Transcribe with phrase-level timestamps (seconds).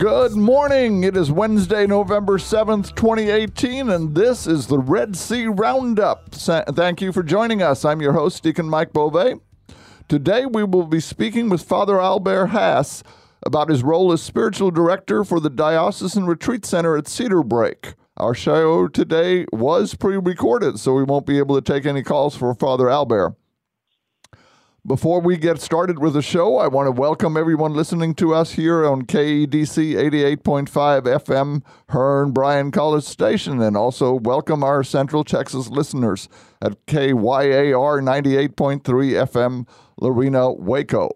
[0.00, 1.04] Good morning.
[1.04, 6.32] It is Wednesday, November 7th, 2018, and this is the Red Sea Roundup.
[6.32, 7.84] Thank you for joining us.
[7.84, 9.42] I'm your host, Deacon Mike Bove.
[10.08, 13.02] Today we will be speaking with Father Albert Haase
[13.44, 17.92] about his role as spiritual director for the Diocesan Retreat Center at Cedar Break.
[18.16, 22.34] Our show today was pre recorded, so we won't be able to take any calls
[22.34, 23.34] for Father Albert.
[24.86, 28.52] Before we get started with the show, I want to welcome everyone listening to us
[28.52, 29.92] here on KEDC
[30.38, 36.30] 88.5 FM, Hearne Bryan College Station, and also welcome our Central Texas listeners
[36.62, 39.68] at KYAR 98.3 FM,
[40.00, 41.10] Lorena, Waco.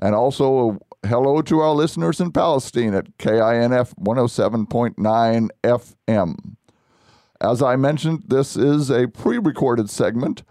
[0.00, 6.56] And also uh, hello to our listeners in Palestine at KINF 107.9 FM.
[7.40, 10.42] As I mentioned, this is a pre recorded segment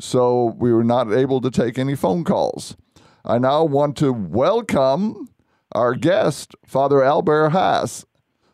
[0.00, 2.76] so we were not able to take any phone calls.
[3.24, 5.28] I now want to welcome
[5.72, 8.04] our guest, Father Albert Haase.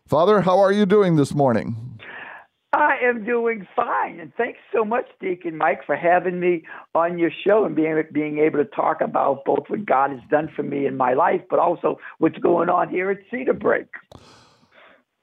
[0.05, 1.99] Father, how are you doing this morning?
[2.73, 7.31] I am doing fine, and thanks so much, Deacon Mike, for having me on your
[7.45, 10.85] show and being being able to talk about both what God has done for me
[10.85, 13.87] in my life, but also what's going on here at Cedar Break.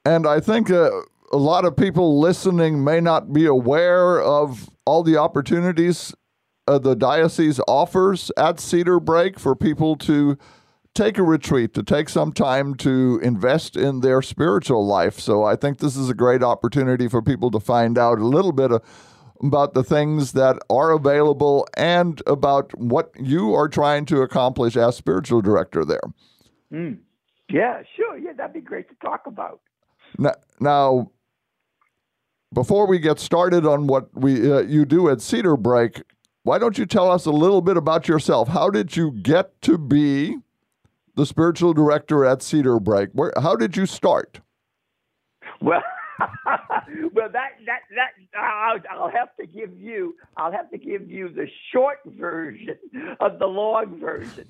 [0.07, 0.91] And I think uh,
[1.35, 6.15] a lot of people listening may not be aware of all the opportunities
[6.69, 10.39] uh, the diocese offers at Cedar Break for people to
[10.95, 15.19] take a retreat, to take some time to invest in their spiritual life.
[15.19, 18.53] So I think this is a great opportunity for people to find out a little
[18.53, 18.83] bit of,
[19.43, 24.97] about the things that are available and about what you are trying to accomplish as
[24.97, 26.01] spiritual director there.
[26.73, 26.99] Mm.
[27.51, 28.17] Yeah, sure.
[28.17, 29.61] Yeah, that'd be great to talk about.
[30.17, 31.11] Now, now
[32.55, 36.03] before we get started on what we uh, you do at Cedar Break,
[36.45, 38.49] why don't you tell us a little bit about yourself?
[38.49, 40.39] How did you get to be
[41.17, 43.11] the spiritual director at Cedar Break?
[43.13, 44.41] Where, how did you start?
[45.61, 45.83] Well,
[47.13, 51.29] well, that that that I'll, I'll have to give you I'll have to give you
[51.29, 52.79] the short version
[53.21, 54.47] of the long version.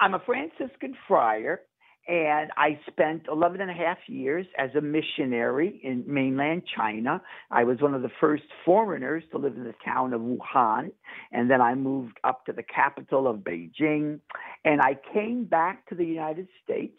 [0.00, 1.62] I'm a Franciscan friar
[2.08, 7.20] and I spent 11 and a half years as a missionary in mainland China.
[7.50, 10.90] I was one of the first foreigners to live in the town of Wuhan.
[11.32, 14.20] And then I moved up to the capital of Beijing.
[14.64, 16.98] And I came back to the United States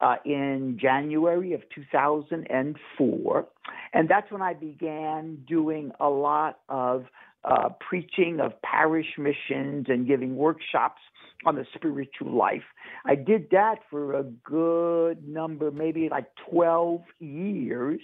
[0.00, 3.46] uh, in January of 2004.
[3.92, 7.04] And that's when I began doing a lot of
[7.44, 11.00] uh, preaching of parish missions and giving workshops
[11.44, 12.62] on the spiritual life.
[13.04, 18.00] I did that for a good number, maybe like 12 years.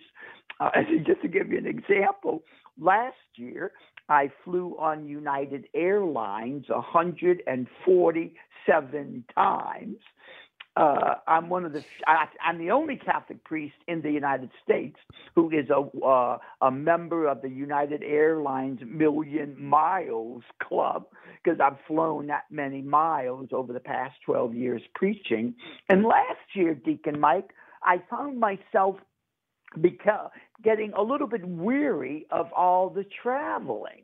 [0.60, 0.70] Uh,
[1.06, 2.43] just to give you an example,
[2.78, 3.72] last year
[4.09, 9.97] I flew on United Airlines 147 times
[10.77, 14.97] uh, I'm one of the I, am the only Catholic priest in the United States
[15.34, 21.05] who is a uh, a member of the United Airlines Million Miles Club
[21.43, 25.55] because I've flown that many miles over the past 12 years preaching.
[25.88, 27.50] And last year, Deacon Mike,
[27.82, 28.97] I found myself
[29.81, 30.31] because
[30.62, 34.03] getting a little bit weary of all the traveling.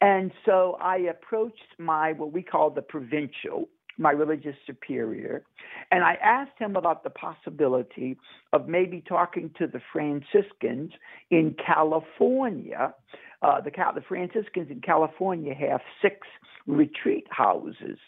[0.00, 3.68] And so I approached my what we call the provincial
[3.98, 5.42] my religious superior,
[5.90, 8.18] and I asked him about the possibility
[8.52, 10.92] of maybe talking to the Franciscans
[11.30, 12.94] in California.
[13.42, 16.26] Uh, the, the Franciscans in California have six
[16.66, 17.98] retreat houses.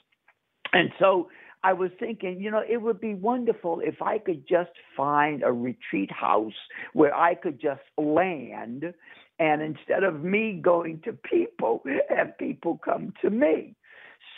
[0.72, 1.28] And so
[1.62, 5.53] I was thinking, you know, it would be wonderful if I could just find a
[5.53, 6.53] retreat house
[6.93, 8.84] where I could just land
[9.38, 13.76] and instead of me going to people, have people come to me.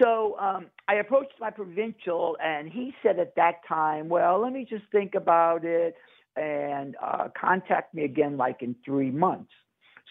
[0.00, 4.66] So um, I approached my provincial, and he said at that time, "Well, let me
[4.68, 5.94] just think about it
[6.36, 9.52] and uh, contact me again, like in three months."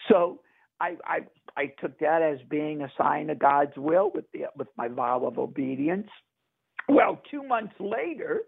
[0.08, 0.40] So
[0.80, 1.18] I, I
[1.56, 5.24] I took that as being a sign of God's will with the with my vow
[5.26, 6.08] of obedience.
[6.88, 8.42] Well, two months later,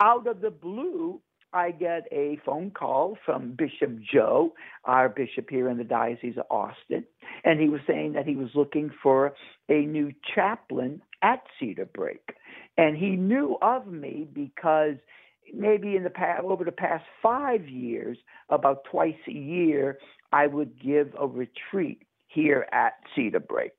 [0.00, 1.20] out of the blue,
[1.52, 4.54] I get a phone call from Bishop Joe,
[4.84, 7.04] our bishop here in the Diocese of Austin,
[7.44, 9.34] and he was saying that he was looking for
[9.68, 12.34] a new chaplain at Cedar Break.
[12.78, 14.96] And he knew of me because
[15.52, 18.16] maybe in the past, over the past five years,
[18.48, 19.98] about twice a year,
[20.32, 23.72] I would give a retreat here at Cedar Break.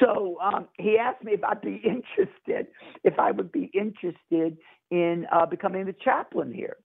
[0.00, 2.66] So um, he asked me if I'd be interested,
[3.04, 4.58] if I would be interested
[4.90, 6.76] in uh, becoming the chaplain here.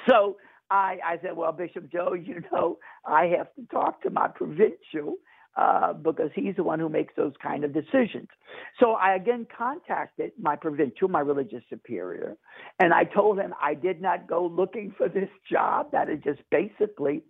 [0.08, 0.36] So
[0.70, 5.16] I, I said, well, Bishop Joe, you know, I have to talk to my provincial
[5.56, 8.28] uh, because he's the one who makes those kind of decisions.
[8.80, 12.36] So I again contacted my provincial, my religious superior,
[12.78, 16.40] and I told him I did not go looking for this job, that it just
[16.50, 17.22] basically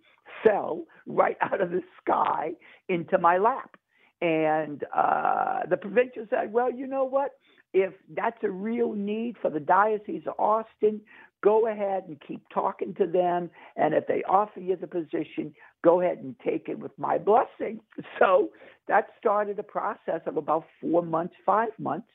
[0.43, 2.51] fell right out of the sky
[2.87, 3.75] into my lap.
[4.21, 7.31] And uh, the provincial said, well, you know what?
[7.73, 11.01] If that's a real need for the Diocese of Austin,
[11.43, 13.49] go ahead and keep talking to them.
[13.75, 15.53] And if they offer you the position,
[15.83, 17.79] go ahead and take it with my blessing.
[18.19, 18.49] So
[18.87, 22.07] that started a process of about four months, five months.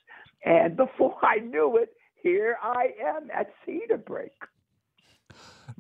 [0.45, 1.91] And before I knew it,
[2.23, 4.33] here I am at Cedar Break.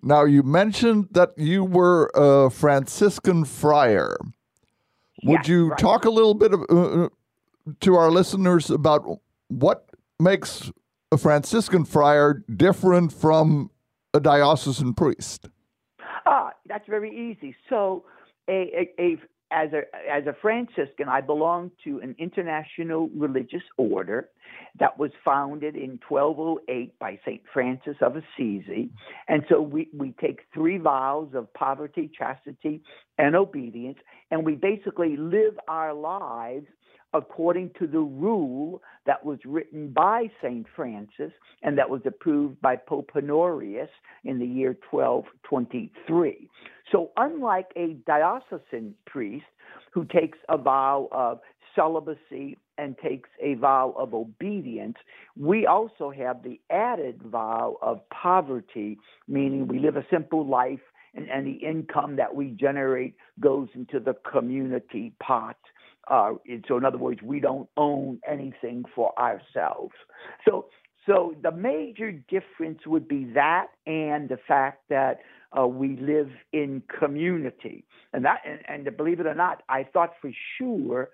[0.02, 4.16] Now, you mentioned that you were a Franciscan friar.
[5.24, 5.78] Would Yes, you right.
[5.78, 7.08] talk a little bit of, uh,
[7.80, 9.88] to our listeners about what
[10.20, 10.70] makes
[11.10, 13.70] a Franciscan friar different from
[14.12, 15.48] a diocesan priest?
[16.26, 17.54] Ah, that's very easy.
[17.68, 18.04] So,
[18.48, 19.16] a, a, a
[19.50, 24.28] as a as a Franciscan, I belong to an international religious order
[24.78, 28.90] that was founded in 1208 by Saint Francis of Assisi,
[29.26, 32.82] and so we we take three vows of poverty, chastity,
[33.16, 33.98] and obedience,
[34.30, 36.66] and we basically live our lives
[37.14, 40.66] according to the rule that was written by St.
[40.76, 41.32] Francis
[41.62, 43.88] and that was approved by Pope Honorius
[44.24, 46.48] in the year 1223.
[46.92, 49.44] So, unlike a diocesan priest
[49.92, 51.40] who takes a vow of
[51.74, 54.96] celibacy and takes a vow of obedience,
[55.36, 60.80] we also have the added vow of poverty, meaning we live a simple life
[61.14, 65.56] and the income that we generate goes into the community pot.
[66.08, 66.34] Uh,
[66.66, 69.94] so, in other words, we don't own anything for ourselves.
[70.46, 70.66] So,
[71.06, 75.20] so the major difference would be that, and the fact that
[75.58, 80.12] uh, we live in community, and that, and, and believe it or not, I thought
[80.20, 81.10] for sure.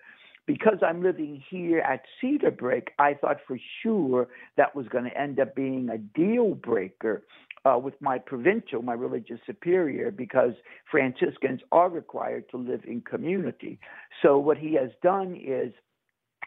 [0.46, 5.18] Because I'm living here at Cedar Break, I thought for sure that was going to
[5.18, 7.22] end up being a deal breaker
[7.64, 10.52] uh, with my provincial, my religious superior, because
[10.90, 13.78] Franciscans are required to live in community.
[14.22, 15.72] So what he has done is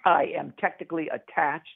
[0.05, 1.67] I am technically attached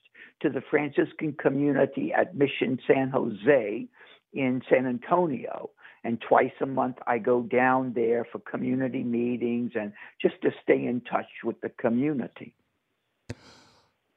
[0.41, 3.87] to the Franciscan community at Mission San Jose
[4.33, 5.71] in San Antonio.
[6.03, 10.85] And twice a month, I go down there for community meetings and just to stay
[10.85, 12.55] in touch with the community.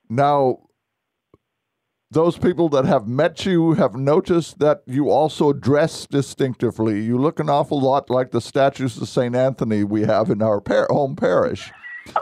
[0.08, 0.60] Now,
[2.14, 7.00] those people that have met you have noticed that you also dress distinctively.
[7.00, 9.34] You look an awful lot like the statues of St.
[9.34, 11.72] Anthony we have in our par- home parish.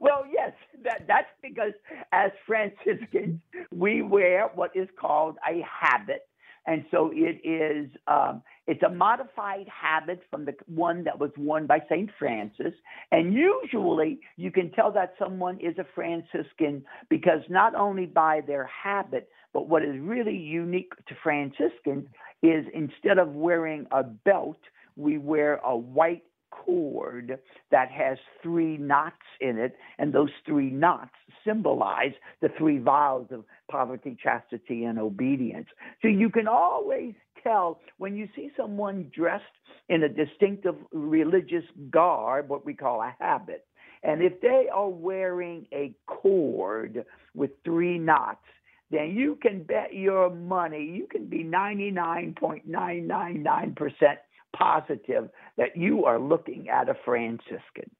[0.00, 0.52] well, yes,
[0.84, 1.72] that, that's because
[2.12, 3.40] as Franciscans,
[3.72, 6.28] we wear what is called a habit.
[6.66, 11.66] And so it is, um, it's a modified habit from the one that was worn
[11.66, 12.10] by St.
[12.18, 12.72] Francis.
[13.12, 18.64] And usually you can tell that someone is a Franciscan because not only by their
[18.64, 22.06] habit, but what is really unique to Franciscans
[22.42, 24.58] is instead of wearing a belt,
[24.96, 26.24] we wear a white
[26.64, 27.38] cord
[27.70, 31.14] that has three knots in it, and those three knots
[31.46, 35.68] symbolize the three vows of poverty, chastity, and obedience.
[36.02, 39.44] So you can always tell when you see someone dressed
[39.88, 43.66] in a distinctive religious garb, what we call a habit.
[44.02, 48.46] And if they are wearing a cord with three knots,
[48.90, 54.16] then you can bet your money, you can be 99.999%
[54.56, 57.90] positive that you are looking at a Franciscan.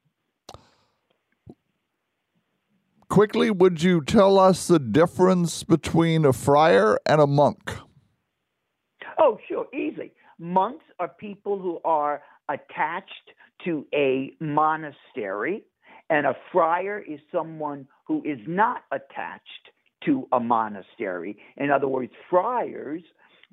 [3.09, 7.71] Quickly, would you tell us the difference between a friar and a monk?
[9.19, 10.13] Oh, sure, easy.
[10.39, 13.31] Monks are people who are attached
[13.65, 15.65] to a monastery,
[16.11, 19.71] and a friar is someone who is not attached
[20.05, 21.39] to a monastery.
[21.57, 23.03] In other words, friars,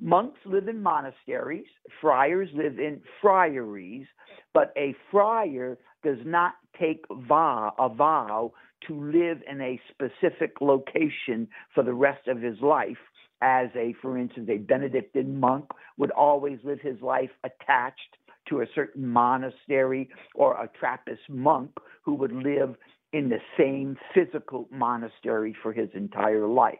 [0.02, 1.68] monks live in monasteries,
[2.02, 4.08] friars live in friaries,
[4.54, 8.52] but a friar does not take vow, a vow
[8.88, 12.98] to live in a specific location for the rest of his life
[13.44, 15.66] as a for instance a benedictine monk
[15.98, 18.18] would always live his life attached
[18.48, 21.72] to a certain monastery or a trappist monk
[22.04, 22.76] who would live
[23.14, 26.78] in the same physical monastery for his entire life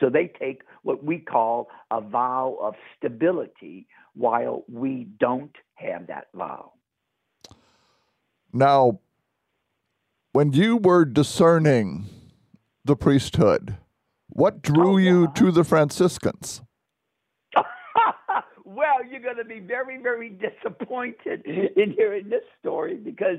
[0.00, 6.26] So they take what we call a vow of stability while we don't have that
[6.34, 6.72] vow.
[8.52, 9.00] Now,
[10.32, 12.06] when you were discerning
[12.84, 13.76] the priesthood,
[14.28, 15.10] what drew oh, yeah.
[15.10, 16.62] you to the Franciscans?
[18.64, 23.38] well, you're going to be very, very disappointed in hearing this story because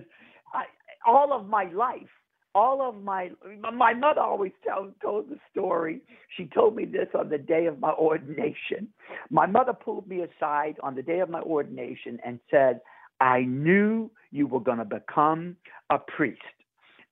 [0.54, 0.66] I,
[1.06, 2.10] all of my life,
[2.56, 3.32] all of my
[3.74, 6.02] my mother always tells told the story.
[6.38, 8.90] She told me this on the day of my ordination.
[9.30, 12.82] My mother pulled me aside on the day of my ordination and said,
[13.20, 15.58] "I knew you were going to become
[15.90, 16.42] a priest."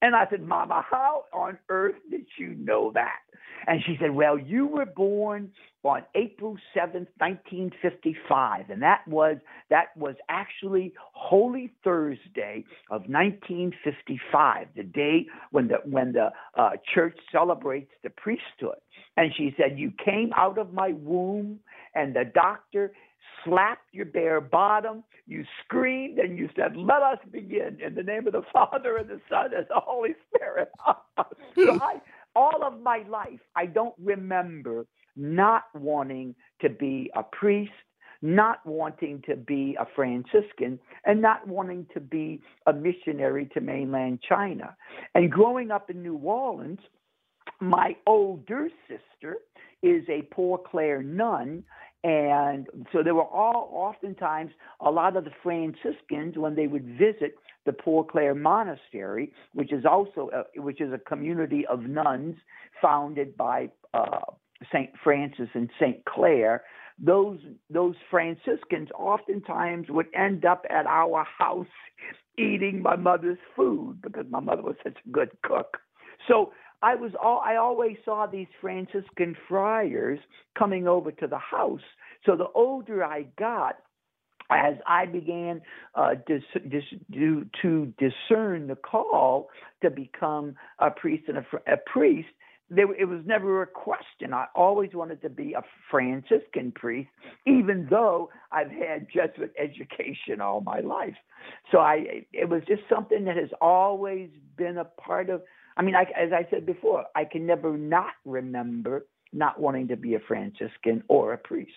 [0.01, 3.19] And I said, Mama, how on earth did you know that?
[3.67, 5.51] And she said, Well, you were born
[5.83, 8.69] on April 7th, 1955.
[8.69, 9.37] And that was
[9.69, 17.17] that was actually Holy Thursday of 1955, the day when the when the uh, church
[17.31, 18.79] celebrates the priesthood.
[19.17, 21.59] And she said, You came out of my womb,
[21.95, 22.91] and the doctor
[23.43, 28.27] slapped your bare bottom, you screamed, and you said, Let us begin in the name
[28.27, 30.71] of the Father and the Son and the Holy Spirit.
[31.55, 32.01] so I,
[32.35, 34.85] all of my life, I don't remember
[35.15, 37.71] not wanting to be a priest,
[38.21, 44.19] not wanting to be a Franciscan, and not wanting to be a missionary to mainland
[44.27, 44.75] China.
[45.15, 46.79] And growing up in New Orleans,
[47.59, 49.37] my older sister
[49.81, 51.63] is a Poor Clare nun,
[52.03, 57.35] and so there were all oftentimes a lot of the Franciscans when they would visit
[57.65, 62.35] the Poor Clare Monastery, which is also a, which is a community of nuns
[62.81, 64.19] founded by uh,
[64.71, 66.63] Saint Francis and Saint Clare.
[66.99, 67.39] Those
[67.69, 71.67] those Franciscans oftentimes would end up at our house
[72.37, 75.77] eating my mother's food because my mother was such a good cook.
[76.27, 80.19] So I was all I always saw these Franciscan friars
[80.57, 81.81] coming over to the house.
[82.25, 83.77] So the older I got,
[84.51, 85.61] as I began
[85.95, 89.49] uh, dis, dis, do, to discern the call
[89.81, 92.29] to become a priest and a, a priest,
[92.73, 94.33] there, it was never a question.
[94.33, 97.09] I always wanted to be a Franciscan priest,
[97.45, 101.15] even though I've had Jesuit education all my life.
[101.71, 105.41] So I, it was just something that has always been a part of
[105.77, 109.95] I mean, I, as I said before, I can never not remember not wanting to
[109.95, 111.71] be a Franciscan or a priest.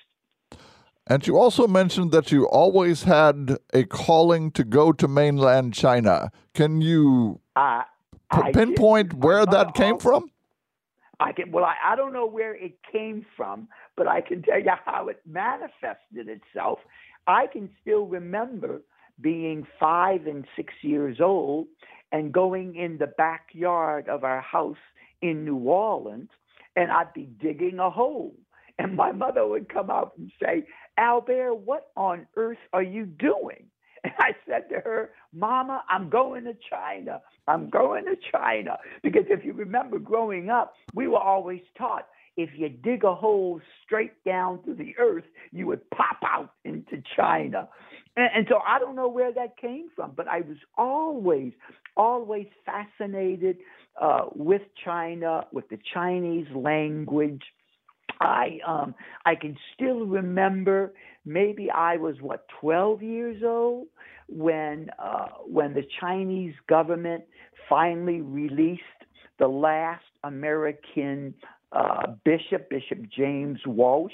[1.07, 6.33] And you also mentioned that you always had a calling to go to mainland China.
[6.55, 7.83] Can you uh,
[8.33, 9.23] p- pinpoint did.
[9.23, 10.31] where that came from?
[11.21, 11.53] I can.
[11.53, 15.09] Well, I, I don't know where it came from, but I can tell you how
[15.09, 16.79] it manifested itself.
[17.27, 18.83] I can still remember
[19.21, 21.67] being five and six years old
[22.13, 24.77] and going in the backyard of our house
[25.23, 26.31] in New Orleans,
[26.77, 28.35] and I'd be digging a hole.
[28.79, 30.67] And my mother would come out and say,
[30.99, 33.67] Albert, what on earth are you doing?
[34.05, 37.23] And I said to her, Mama, I'm going to China.
[37.47, 38.79] I'm going to China.
[39.03, 43.61] Because if you remember growing up, we were always taught if you dig a hole
[43.85, 47.69] straight down to the earth, you would pop out into China.
[48.17, 51.53] And, and, so I don't know where that came from, but I was always,
[51.97, 53.59] always fascinated
[54.01, 57.43] uh, with China, with the Chinese language.
[58.21, 58.95] I um
[59.27, 60.93] I can still remember
[61.25, 63.89] maybe I was what 12 years old
[64.29, 67.25] when uh when the Chinese government
[67.69, 68.83] finally released
[69.39, 71.35] the last American
[71.73, 74.13] uh, bishop, Bishop James Walsh,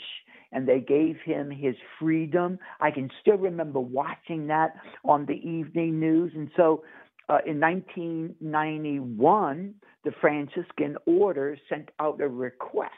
[0.52, 2.59] and they gave him his freedom.
[2.81, 4.75] I can still remember watching that
[5.05, 6.33] on the evening news.
[6.35, 6.83] And so
[7.29, 9.75] uh, in 1991,
[10.05, 12.90] the Franciscan order sent out a request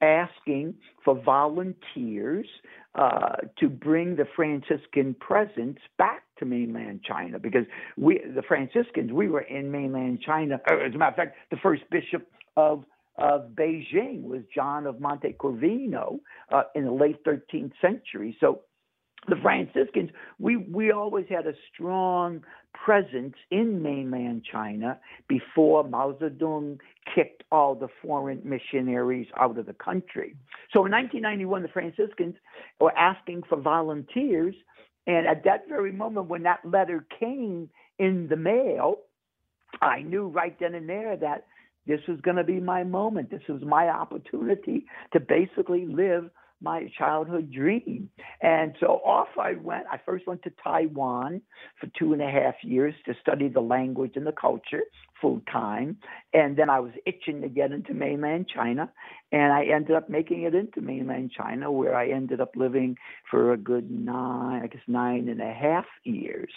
[0.00, 0.72] asking
[1.04, 2.46] for volunteers
[2.98, 7.64] uh, to bring the Franciscan presence back to mainland China because
[7.96, 10.60] we, the Franciscans, we were in mainland China.
[10.68, 12.26] As a matter of fact, the first bishop
[12.56, 12.84] of
[13.18, 16.20] of Beijing was John of Monte Corvino
[16.52, 18.36] uh, in the late 13th century.
[18.38, 18.60] So
[19.26, 24.98] the Franciscans, we, we always had a strong presence in mainland China
[25.28, 26.78] before Mao Zedong
[27.14, 30.36] kicked all the foreign missionaries out of the country.
[30.72, 32.36] So in 1991, the Franciscans
[32.80, 34.54] were asking for volunteers.
[35.06, 38.98] And at that very moment, when that letter came in the mail,
[39.80, 41.46] I knew right then and there that
[41.86, 43.30] this was going to be my moment.
[43.30, 46.30] This was my opportunity to basically live
[46.60, 48.10] my childhood dream.
[48.40, 49.84] And so off I went.
[49.90, 51.42] I first went to Taiwan
[51.80, 54.82] for two and a half years to study the language and the culture
[55.20, 55.98] full time.
[56.32, 58.90] And then I was itching to get into mainland China.
[59.32, 62.96] And I ended up making it into mainland China, where I ended up living
[63.30, 66.50] for a good nine, I guess nine and a half years.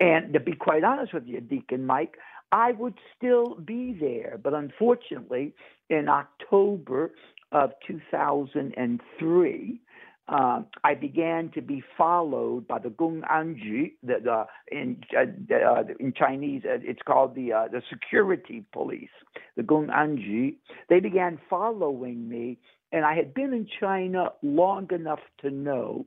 [0.00, 2.14] And to be quite honest with you, Deacon Mike,
[2.52, 4.38] I would still be there.
[4.42, 5.54] But unfortunately,
[5.90, 7.12] in October
[7.54, 9.80] of 2003,
[10.26, 16.14] uh, I began to be followed by the Gonganju, the, the in uh, uh, in
[16.14, 19.10] Chinese uh, it's called the uh, the security police,
[19.56, 20.54] the Gonganju.
[20.88, 22.58] They began following me,
[22.90, 26.06] and I had been in China long enough to know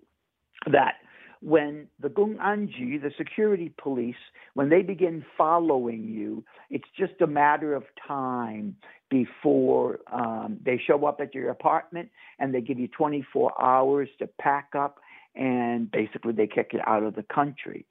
[0.72, 0.96] that
[1.42, 4.16] when the Gonganju, the security police,
[4.54, 8.76] when they begin following you, it's just a matter of time
[9.10, 14.28] before um, they show up at your apartment and they give you 24 hours to
[14.40, 15.00] pack up
[15.36, 17.86] and basically they kick you out of the country.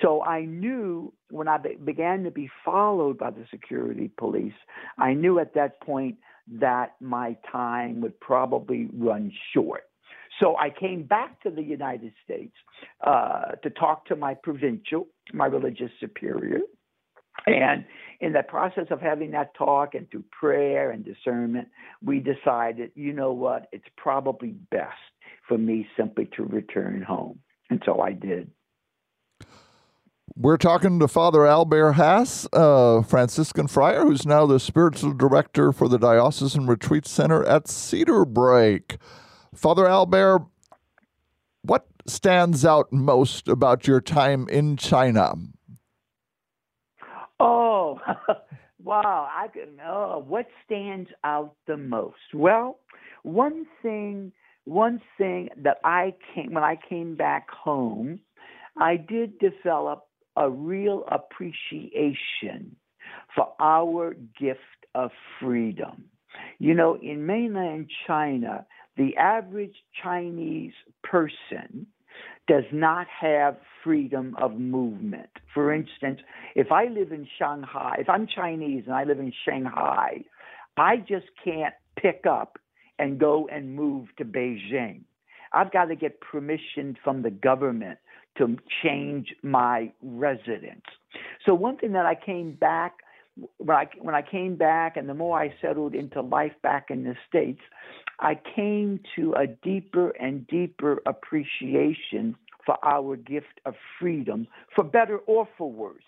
[0.00, 4.52] So I knew when I be- began to be followed by the security police,
[4.98, 6.16] I knew at that point
[6.60, 9.84] that my time would probably run short.
[10.40, 12.54] So I came back to the United States
[13.06, 16.60] uh, to talk to my provincial, my religious superior.
[17.46, 17.84] And
[18.20, 21.68] in the process of having that talk and through prayer and discernment,
[22.02, 24.92] we decided, you know what, it's probably best
[25.48, 27.40] for me simply to return home.
[27.70, 28.50] And so I did.
[30.34, 35.88] We're talking to Father Albert Haase, uh, Franciscan friar, who's now the spiritual director for
[35.88, 38.96] the Diocesan Retreat Center at Cedar Break.
[39.54, 40.46] Father Albert,
[41.62, 45.34] what stands out most about your time in China?
[47.38, 48.00] Oh,
[48.82, 49.28] wow.
[49.30, 49.48] I
[49.86, 52.34] oh, what stands out the most?
[52.34, 52.78] Well,
[53.24, 54.32] one thing,
[54.64, 58.20] one thing that I came, when I came back home,
[58.80, 60.06] I did develop
[60.36, 62.74] a real appreciation
[63.34, 64.60] for our gift
[64.94, 66.04] of freedom.
[66.58, 70.72] You know, in mainland China, the average Chinese
[71.02, 71.86] person
[72.48, 75.30] does not have freedom of movement.
[75.54, 75.82] For mm-hmm.
[75.88, 76.20] instance,
[76.54, 80.24] if I live in Shanghai, if I'm Chinese and I live in Shanghai,
[80.76, 82.58] I just can't pick up
[82.98, 85.02] and go and move to Beijing.
[85.52, 87.98] I've got to get permission from the government
[88.38, 90.84] to change my residence.
[91.44, 92.94] So one thing that I came back
[93.58, 97.04] when I when I came back and the more I settled into life back in
[97.04, 97.60] the states,
[98.20, 105.18] I came to a deeper and deeper appreciation for our gift of freedom, for better
[105.18, 106.04] or for worse.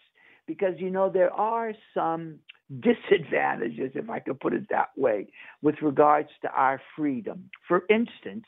[0.46, 2.38] Because, you know, there are some
[2.80, 5.28] disadvantages, if I could put it that way,
[5.62, 7.50] with regards to our freedom.
[7.66, 8.44] For instance,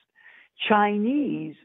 [0.68, 1.56] Chinese,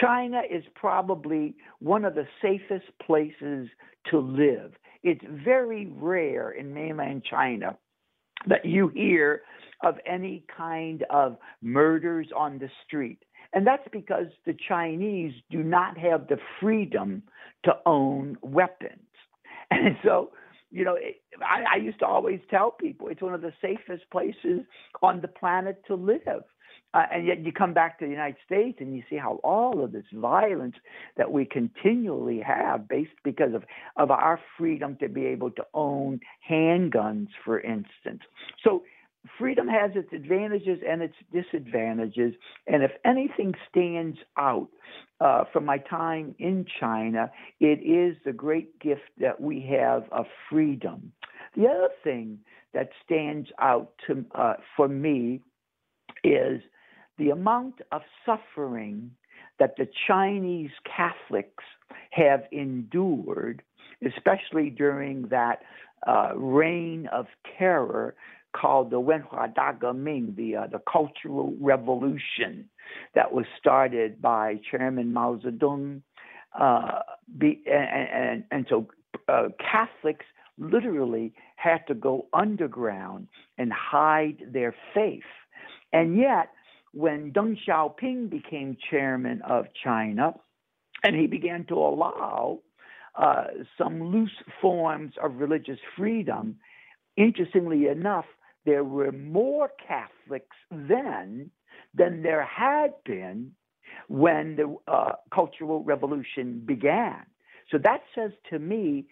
[0.00, 3.68] China is probably one of the safest places
[4.10, 4.72] to live.
[5.02, 7.76] It's very rare in mainland China
[8.48, 9.42] that you hear
[9.82, 13.18] of any kind of murders on the street.
[13.52, 17.22] And that's because the Chinese do not have the freedom
[17.64, 19.00] to own weapons.
[19.68, 20.30] And so,
[20.70, 24.08] you know, it, I, I used to always tell people it's one of the safest
[24.12, 24.60] places
[25.02, 26.44] on the planet to live.
[26.96, 29.84] Uh, and yet you come back to the United States and you see how all
[29.84, 30.76] of this violence
[31.18, 33.64] that we continually have based because of,
[33.98, 36.18] of our freedom to be able to own
[36.50, 38.22] handguns, for instance.
[38.64, 38.82] So
[39.38, 42.32] freedom has its advantages and its disadvantages.
[42.66, 44.68] And if anything stands out
[45.20, 47.30] uh, from my time in China,
[47.60, 51.12] it is the great gift that we have of freedom.
[51.58, 52.38] The other thing
[52.72, 55.42] that stands out to, uh, for me
[56.24, 56.62] is
[57.18, 59.10] the amount of suffering
[59.58, 61.64] that the Chinese Catholics
[62.10, 63.62] have endured,
[64.04, 65.62] especially during that
[66.06, 67.26] uh, reign of
[67.58, 68.14] terror
[68.54, 72.68] called the Wenhua Dageming, the uh, the Cultural Revolution,
[73.14, 76.02] that was started by Chairman Mao Zedong.
[76.58, 77.00] Uh,
[77.36, 78.86] be, and, and, and so
[79.28, 80.24] uh, Catholics
[80.58, 85.22] literally had to go underground and hide their faith.
[85.92, 86.48] And yet,
[86.96, 90.32] when Deng Xiaoping became chairman of China,
[91.04, 92.60] and he began to allow
[93.14, 96.56] uh, some loose forms of religious freedom,
[97.18, 98.24] interestingly enough,
[98.64, 101.50] there were more Catholics then
[101.92, 103.52] than there had been
[104.08, 107.26] when the uh, Cultural Revolution began.
[107.70, 109.04] So that says to me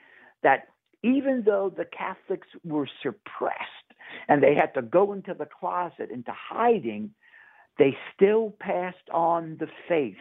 [0.43, 0.69] that
[1.03, 3.89] even though the Catholics were suppressed
[4.27, 7.11] and they had to go into the closet, into hiding,
[7.79, 10.17] they still passed on the faith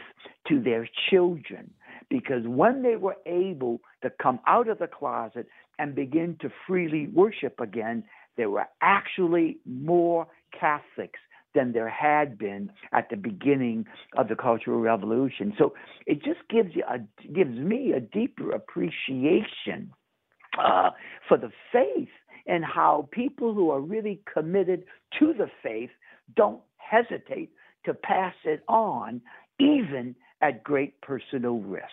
[0.48, 1.72] to their children
[2.10, 5.48] because when they were able to come out of the closet
[5.80, 8.04] and begin to freely worship again,
[8.38, 10.28] there were actually more
[10.60, 11.20] Catholics
[11.56, 13.86] than there had been at the beginning
[14.18, 15.54] of the Cultural Revolution.
[15.58, 15.74] So
[16.08, 17.00] it just gives you a,
[17.32, 19.92] gives me a deeper appreciation
[20.58, 20.90] uh,
[21.28, 22.10] for the faith
[22.48, 24.84] and how people who are really committed
[25.20, 25.92] to the faith
[26.36, 27.52] don't hesitate
[27.86, 29.22] to pass it on,
[29.60, 31.86] even at great personal risk.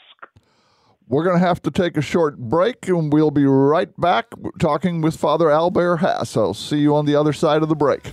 [1.08, 4.26] We're going to have to take a short break and we'll be right back
[4.60, 6.36] talking with Father Albert Haase.
[6.36, 8.12] I'll see you on the other side of the break.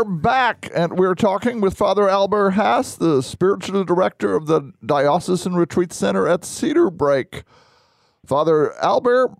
[0.00, 5.56] Are back, and we're talking with Father Albert Haase, the spiritual director of the Diocesan
[5.56, 7.42] Retreat Center at Cedar Break.
[8.24, 9.34] Father Albert,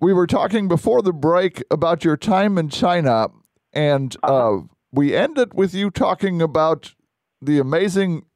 [0.00, 3.30] we were talking before the break about your time in China,
[3.72, 4.58] and uh,
[4.92, 6.94] we ended with you talking about
[7.42, 8.26] the amazing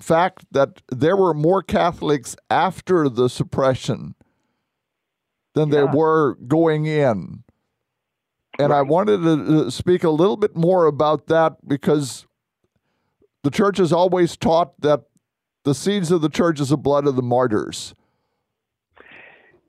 [0.00, 4.14] fact that there were more Catholics after the suppression
[5.52, 5.74] than Yeah.
[5.74, 7.44] there were going in.
[8.58, 12.26] And I wanted to uh, speak a little bit more about that because
[13.42, 15.02] the church has always taught that
[15.64, 17.94] the seeds of the church is the blood of the martyrs.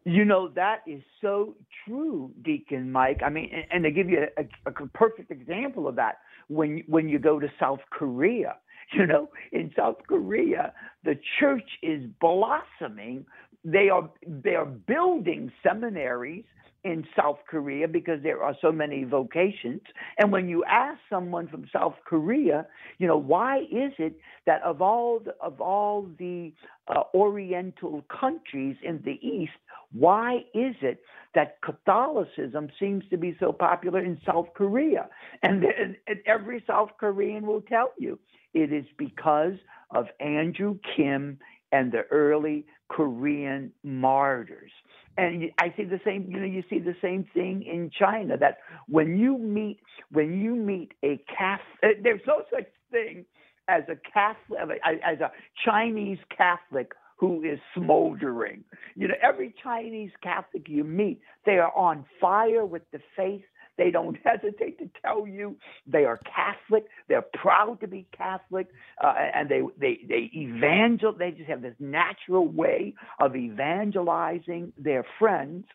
[0.05, 3.21] You know, that is so true, Deacon Mike.
[3.25, 6.17] I mean, and, and to give you a, a, a perfect example of that,
[6.49, 8.57] when when you go to South Korea,
[8.93, 10.73] you know, in South Korea,
[11.05, 13.25] the church is blossoming.
[13.63, 16.43] They are they are building seminaries
[16.83, 19.81] in South Korea because there are so many vocations.
[20.17, 22.65] And when you ask someone from South Korea,
[22.97, 26.53] you know, why is it that of all the, of all the
[26.87, 29.53] uh, Oriental countries in the East,
[29.93, 31.01] why is it
[31.35, 35.07] that Catholicism seems to be so popular in South Korea?
[35.41, 38.19] And, and, and every South Korean will tell you
[38.53, 39.53] it is because
[39.91, 41.39] of Andrew Kim
[41.71, 44.71] and the early Korean martyrs.
[45.17, 48.59] And I see the same, you know, you see the same thing in China that
[48.87, 49.79] when you meet
[50.11, 53.25] when you meet a Catholic, uh, there's no such thing
[53.67, 55.31] as a Catholic as a
[55.63, 58.63] Chinese Catholic who is smoldering.
[58.95, 63.43] You know, every Chinese Catholic you meet, they are on fire with the faith.
[63.77, 66.85] They don't hesitate to tell you they are Catholic.
[67.07, 68.67] They're proud to be Catholic,
[69.03, 71.13] uh, and they they they evangel.
[71.13, 75.65] They just have this natural way of evangelizing their friends.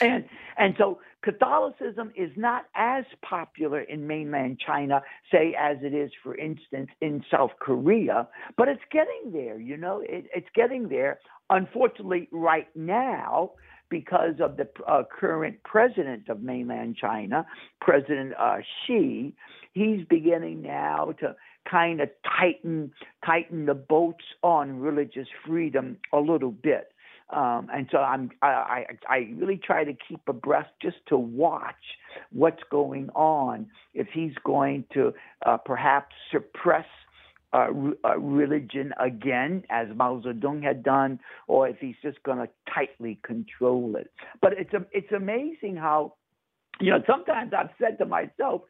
[0.00, 0.24] And
[0.58, 6.36] and so Catholicism is not as popular in mainland China, say as it is, for
[6.36, 9.58] instance, in South Korea, but it's getting there.
[9.58, 11.18] You know, it, it's getting there.
[11.48, 13.52] Unfortunately, right now,
[13.90, 17.44] because of the uh, current president of mainland China,
[17.80, 19.34] President uh, Xi,
[19.72, 21.34] he's beginning now to
[21.70, 22.92] kind of tighten
[23.24, 26.92] tighten the bolts on religious freedom a little bit.
[27.30, 31.74] Um, and so I'm I, I I really try to keep abreast just to watch
[32.32, 35.12] what's going on if he's going to
[35.46, 36.86] uh, perhaps suppress
[37.52, 42.38] uh, re- uh, religion again, as Mao Zedong had done, or if he's just going
[42.38, 44.10] to tightly control it.
[44.40, 46.14] But it's a, it's amazing how,
[46.80, 48.62] you know, sometimes I've said to myself,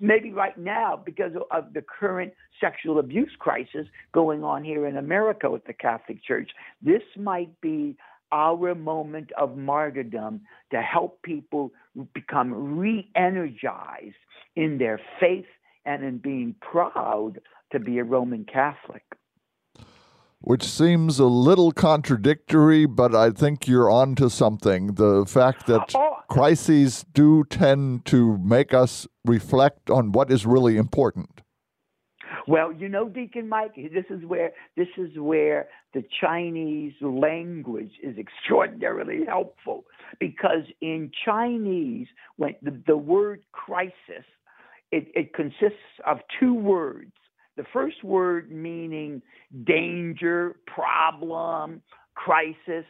[0.00, 5.50] maybe right now because of the current sexual abuse crisis going on here in America
[5.50, 6.50] with the Catholic Church,
[6.82, 7.96] this might be
[8.32, 11.72] our moment of martyrdom to help people
[12.14, 14.14] become re-energized
[14.56, 15.46] in their faith
[15.84, 17.40] and in being proud
[17.72, 19.02] to be a Roman Catholic.
[20.42, 24.94] Which seems a little contradictory, but I think you're onto something.
[24.94, 26.16] The fact that Oh.
[26.30, 31.42] crises do tend to make us reflect on what is really important.
[32.46, 38.16] Well, you know, Deacon Mike, this is where this is where the Chinese language is
[38.16, 39.84] extraordinarily helpful
[40.18, 42.06] because in Chinese,
[42.36, 44.24] when the, the word crisis,
[44.90, 47.12] it, it consists of two words.
[47.60, 49.20] The first word meaning
[49.64, 51.82] danger, problem,
[52.14, 52.86] crisis,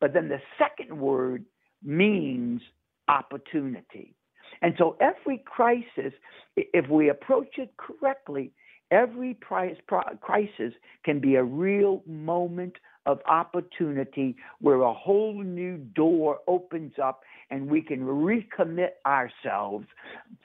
[0.00, 1.44] but then the second word
[1.84, 2.62] means
[3.08, 4.14] opportunity.
[4.62, 6.14] And so every crisis,
[6.56, 8.52] if we approach it correctly,
[8.90, 10.72] every crisis
[11.04, 17.68] can be a real moment of opportunity where a whole new door opens up and
[17.68, 19.86] we can recommit ourselves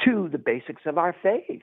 [0.03, 1.61] to the basics of our faith.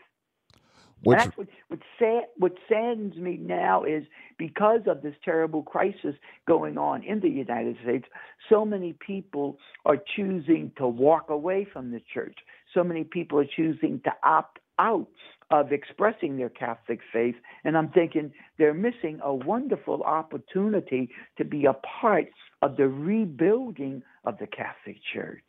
[1.02, 4.04] Which, that's what what, sad, what saddens me now is
[4.36, 6.14] because of this terrible crisis
[6.46, 8.06] going on in the United States,
[8.48, 12.38] so many people are choosing to walk away from the church.
[12.74, 15.08] So many people are choosing to opt out
[15.50, 17.36] of expressing their Catholic faith.
[17.64, 22.28] And I'm thinking they're missing a wonderful opportunity to be a part
[22.60, 25.42] of the rebuilding of the Catholic Church.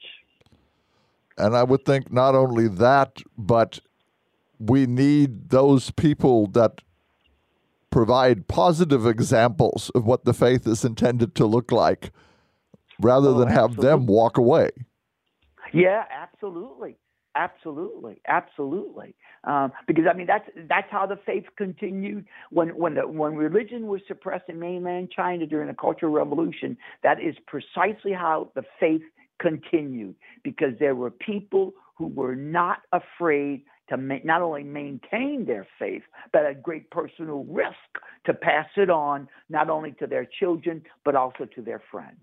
[1.37, 3.79] And I would think not only that, but
[4.59, 6.81] we need those people that
[7.89, 12.11] provide positive examples of what the faith is intended to look like
[12.99, 13.85] rather oh, than have absolutely.
[13.85, 14.69] them walk away.
[15.73, 16.97] Yeah, absolutely.
[17.35, 19.15] Absolutely, absolutely.
[19.43, 23.87] Um, because I mean, that's that's how the faith continued when when the, when religion
[23.87, 26.75] was suppressed in mainland China during the Cultural Revolution.
[27.03, 29.03] That is precisely how the faith
[29.39, 35.67] continued because there were people who were not afraid to ma- not only maintain their
[35.77, 37.75] faith, but at great personal risk
[38.25, 42.19] to pass it on not only to their children but also to their friends.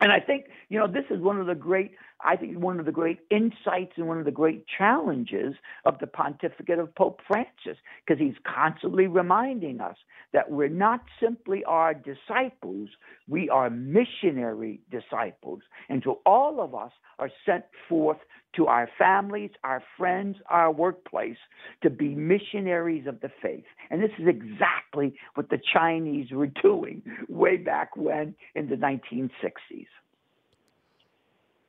[0.00, 1.92] And I think, you know, this is one of the great,
[2.24, 6.06] I think, one of the great insights and one of the great challenges of the
[6.06, 9.96] pontificate of Pope Francis, because he's constantly reminding us
[10.32, 12.88] that we're not simply our disciples,
[13.28, 15.60] we are missionary disciples.
[15.88, 18.18] And so all of us are sent forth
[18.56, 21.36] to our families, our friends, our workplace
[21.82, 23.64] to be missionaries of the faith.
[23.90, 29.86] And this is exactly what the Chinese were doing way back when in the 1960s.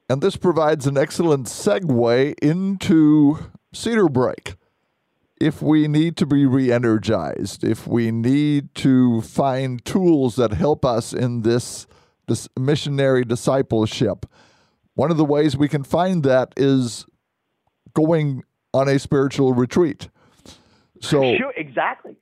[0.09, 3.39] And this provides an excellent segue into
[3.73, 4.55] Cedar Break.
[5.39, 10.83] If we need to be re energized, if we need to find tools that help
[10.83, 11.85] us in this,
[12.27, 14.25] this missionary discipleship,
[14.95, 17.05] one of the ways we can find that is
[17.93, 18.43] going
[18.73, 20.09] on a spiritual retreat.
[21.01, 22.15] So sure, exactly.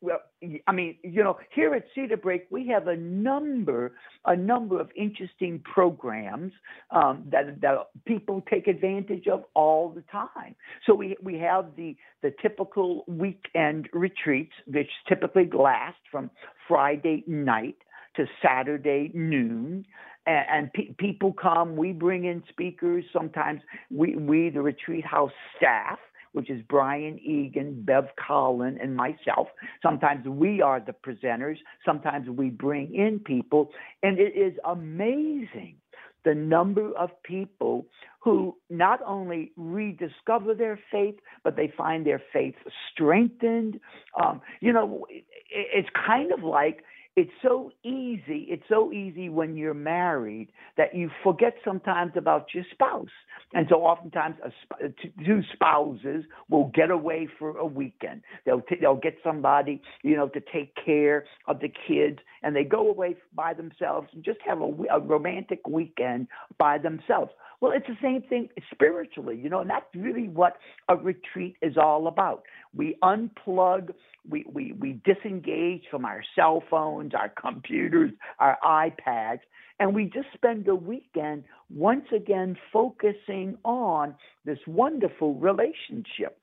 [0.00, 0.20] Well,
[0.66, 3.92] I mean, you know, here at Cedar Break, we have a number,
[4.24, 6.52] a number of interesting programs
[6.90, 10.54] um, that that people take advantage of all the time.
[10.86, 16.30] So we we have the the typical weekend retreats, which typically last from
[16.66, 17.76] Friday night
[18.16, 19.84] to Saturday noon
[20.26, 21.76] and, pe- people come.
[21.76, 23.04] We bring in speakers.
[23.12, 25.98] Sometimes we, we, the retreat house staff,
[26.32, 29.48] which is Brian Egan, Bev Collin, and myself.
[29.82, 31.56] Sometimes we are the presenters.
[31.84, 33.70] Sometimes we bring in people,
[34.02, 35.76] and it is amazing
[36.24, 37.86] the number of people
[38.20, 42.54] who not only rediscover their faith, but they find their faith
[42.92, 43.80] strengthened.
[44.22, 45.06] Um, you know,
[45.48, 46.84] it's kind of like
[47.16, 48.46] it's so easy.
[48.48, 53.08] It's so easy when you're married that you forget sometimes about your spouse.
[53.52, 54.88] And so oftentimes a,
[55.24, 58.22] two spouses will get away for a weekend.
[58.46, 62.64] They'll t- they'll get somebody, you know, to take care of the kids and they
[62.64, 67.32] go away by themselves and just have a, a romantic weekend by themselves.
[67.60, 70.56] Well, it's the same thing spiritually, you know, and that's really what
[70.88, 72.44] a retreat is all about.
[72.74, 73.90] We unplug,
[74.28, 76.62] we, we, we disengage from our cell
[77.00, 79.40] phones, our computers, our iPads,
[79.78, 86.36] and we just spend the weekend once again focusing on this wonderful relationship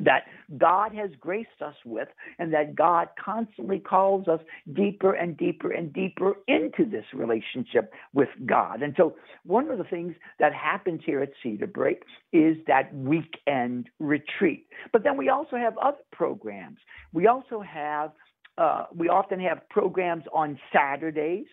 [0.00, 2.06] that God has graced us with,
[2.38, 4.38] and that God constantly calls us
[4.72, 8.80] deeper and deeper and deeper into this relationship with God.
[8.82, 13.88] And so, one of the things that happens here at Cedar Break is that weekend
[13.98, 14.68] retreat.
[14.92, 16.78] But then we also have other programs.
[17.12, 18.12] We also have
[18.58, 21.46] uh, we often have programs on Saturdays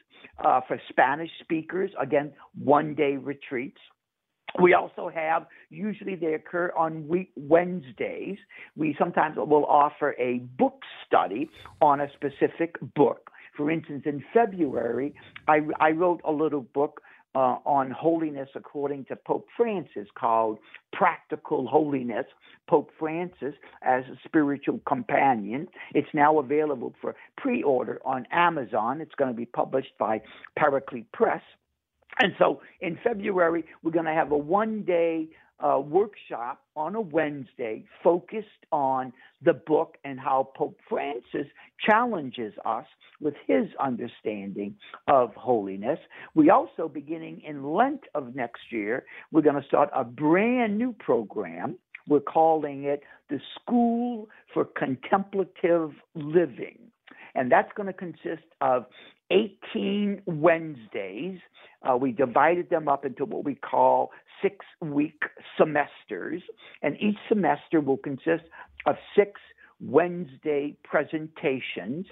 [0.44, 3.80] uh, for Spanish speakers, again, one day retreats.
[4.62, 8.38] We also have, usually they occur on week Wednesdays.
[8.76, 11.50] We sometimes will offer a book study
[11.82, 13.30] on a specific book.
[13.58, 15.14] For instance, in February,
[15.48, 17.02] I, I wrote a little book
[17.36, 20.58] uh, on holiness according to Pope Francis called
[20.94, 22.26] Practical Holiness
[22.68, 25.68] Pope Francis as a Spiritual Companion.
[25.94, 29.02] It's now available for pre order on Amazon.
[29.02, 30.22] It's going to be published by
[30.58, 31.42] Paraclete Press.
[32.20, 35.28] And so in February, we're going to have a one day
[35.60, 41.48] uh, workshop on a Wednesday focused on the book and how Pope Francis
[41.80, 42.86] challenges us
[43.22, 44.76] with his understanding
[45.08, 46.00] of holiness.
[46.34, 50.94] We also, beginning in Lent of next year, we're going to start a brand new
[50.94, 51.78] program.
[52.08, 56.80] We're calling it the School for Contemplative Living.
[57.34, 58.86] And that's going to consist of
[59.32, 61.40] 18 Wednesdays.
[61.82, 64.12] Uh, we divided them up into what we call
[64.42, 65.22] six week
[65.58, 66.42] semesters,
[66.82, 68.44] and each semester will consist
[68.86, 69.40] of six
[69.80, 72.06] Wednesday presentations.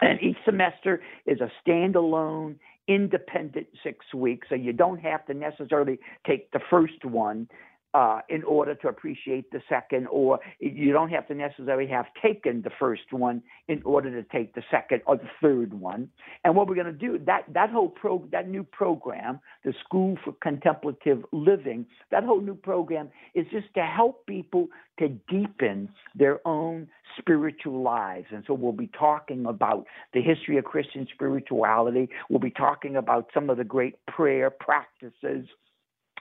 [0.00, 2.56] And each semester is a standalone,
[2.86, 7.48] independent six weeks, so you don't have to necessarily take the first one
[7.94, 12.62] uh, in order to appreciate the second, or you don't have to necessarily have taken
[12.62, 16.08] the first one in order to take the second or the third one.
[16.44, 20.18] And what we're going to do that that whole pro that new program, the School
[20.24, 26.46] for Contemplative Living, that whole new program is just to help people to deepen their
[26.46, 28.26] own spiritual lives.
[28.32, 32.10] And so we'll be talking about the history of Christian spirituality.
[32.28, 35.46] We'll be talking about some of the great prayer practices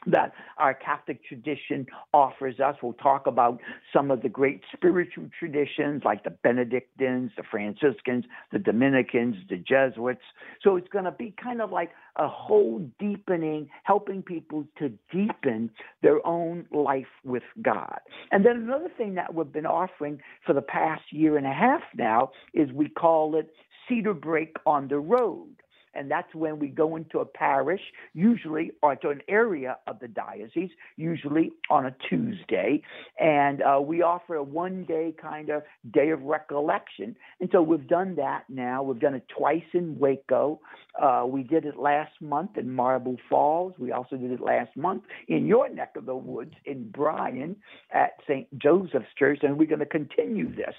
[0.08, 2.76] that our Catholic tradition offers us.
[2.82, 3.60] We'll talk about
[3.93, 10.22] some of the great spiritual traditions like the Benedictines, the Franciscans, the Dominicans, the Jesuits.
[10.63, 15.70] So it's going to be kind of like a whole deepening, helping people to deepen
[16.02, 18.00] their own life with God.
[18.32, 21.82] And then another thing that we've been offering for the past year and a half
[21.96, 23.54] now is we call it
[23.88, 25.56] Cedar Break on the Road
[25.98, 27.82] and that's when we go into a parish,
[28.14, 32.82] usually, or to an area of the diocese, usually on a Tuesday,
[33.20, 37.16] and uh, we offer a one day kind of day of recollection.
[37.40, 38.84] And so we've done that now.
[38.84, 40.60] We've done it twice in Waco.
[41.02, 43.74] Uh, we did it last month in Marble Falls.
[43.78, 47.56] We also did it last month in your neck of the woods in Bryan
[47.92, 48.48] at St.
[48.58, 50.76] Joseph's Church, and we're going to continue this.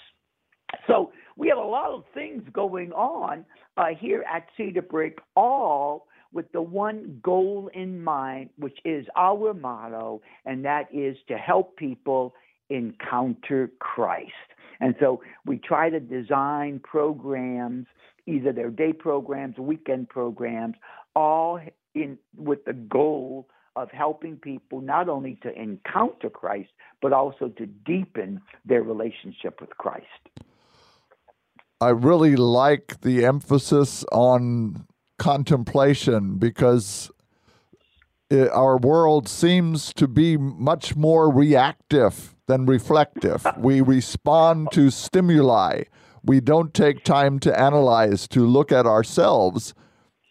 [0.87, 3.47] So we have a lot of things going on
[3.77, 9.55] uh, here at Cedar Break, all with the one goal in mind, which is our
[9.55, 12.35] motto, and that is to help people
[12.69, 14.33] encounter Christ.
[14.81, 17.87] And so we try to design programs,
[18.27, 20.75] either their day programs, weekend programs,
[21.15, 21.61] all
[21.95, 26.71] in with the goal of helping people not only to encounter Christ,
[27.01, 30.05] but also to deepen their relationship with Christ.
[31.81, 34.87] I really like the emphasis on
[35.19, 37.11] contemplation because
[38.31, 43.47] it, our world seems to be much more reactive than reflective.
[43.57, 45.85] we respond to stimuli.
[46.25, 49.73] We don't take time to analyze, to look at ourselves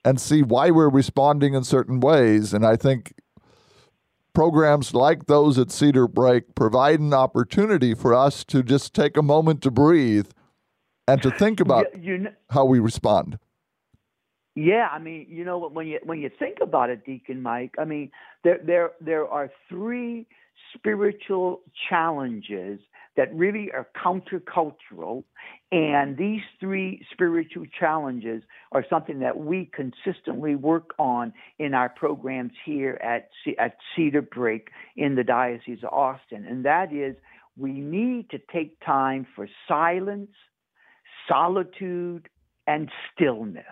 [0.03, 2.53] and see why we're responding in certain ways.
[2.53, 3.13] And I think
[4.33, 9.21] programs like those at Cedar Break provide an opportunity for us to just take a
[9.21, 10.27] moment to breathe
[11.07, 13.39] and to think about you, you know, how we respond.
[14.55, 17.85] Yeah, I mean, you know, when you when you think about it, Deacon Mike, I
[17.85, 18.11] mean,
[18.43, 20.27] there there there are three
[20.73, 22.79] spiritual challenges
[23.15, 25.23] that really are countercultural,
[25.71, 32.53] and these three spiritual challenges are something that we consistently work on in our programs
[32.65, 37.15] here at at Cedar Break in the Diocese of Austin, and that is
[37.55, 40.31] we need to take time for silence
[41.27, 42.29] solitude
[42.67, 43.65] and stillness.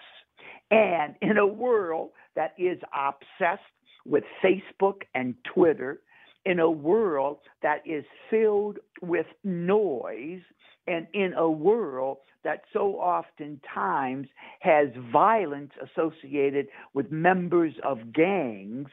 [0.72, 3.62] And in a world that is obsessed
[4.06, 6.02] with Facebook and Twitter,
[6.46, 10.42] in a world that is filled with noise,
[10.88, 14.28] and in a world that so oftentimes
[14.60, 18.88] has violence associated with members of gangs,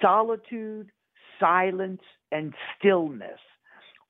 [0.00, 0.90] solitude,
[1.38, 2.02] silence,
[2.32, 3.38] and stillness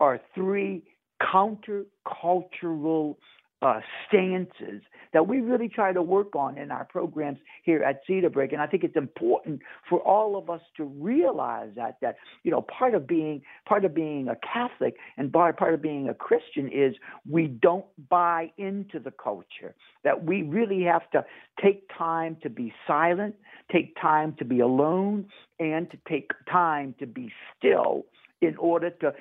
[0.00, 0.82] are three
[1.22, 3.16] countercultural
[3.62, 8.31] uh, stances that we really try to work on in our programs here at Cedar
[8.31, 8.53] Break.
[8.53, 12.62] And I think it's important for all of us to realize that that you know
[12.62, 16.94] part of being part of being a Catholic and part of being a Christian is
[17.29, 19.75] we don't buy into the culture.
[20.03, 21.25] That we really have to
[21.62, 23.37] take time to be silent,
[23.70, 25.27] take time to be alone,
[25.61, 28.07] and to take time to be still
[28.40, 29.12] in order to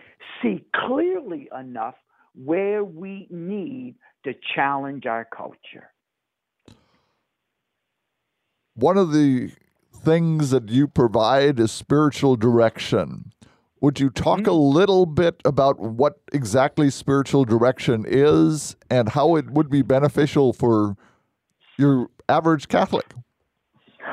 [0.41, 1.95] see clearly enough
[2.33, 5.91] where we need to challenge our culture.
[8.75, 9.51] One of the
[9.93, 13.33] things that you provide is spiritual direction.
[13.81, 14.49] Would you talk mm-hmm.
[14.49, 20.53] a little bit about what exactly spiritual direction is and how it would be beneficial
[20.53, 20.95] for
[21.77, 23.13] your average Catholic?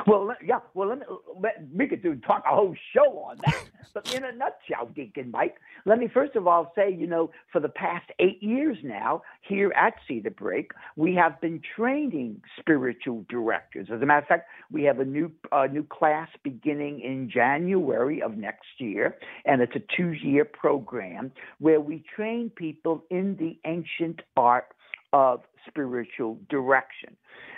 [0.07, 0.59] Well, yeah.
[0.73, 1.05] Well, let me,
[1.39, 3.63] let, we could do talk a whole show on that.
[3.93, 5.55] but in a nutshell, Deacon Mike,
[5.85, 9.71] let me first of all say, you know, for the past eight years now, here
[9.75, 13.87] at Cedar Break, we have been training spiritual directors.
[13.93, 18.21] As a matter of fact, we have a new uh, new class beginning in January
[18.21, 24.21] of next year, and it's a two-year program where we train people in the ancient
[24.35, 24.67] art
[25.13, 27.15] of spiritual direction.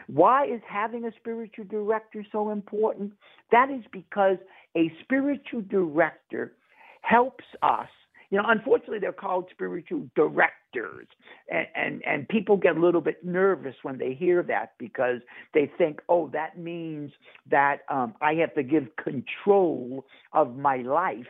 [0.08, 3.14] Why is having a spiritual director so important?
[3.52, 4.38] That is because
[4.76, 6.54] a spiritual director
[7.02, 7.88] helps us.
[8.32, 11.08] You know, unfortunately, they're called spiritual directors,
[11.50, 15.20] and, and and people get a little bit nervous when they hear that because
[15.54, 17.12] they think, oh, that means
[17.50, 21.28] that um, I have to give control of my life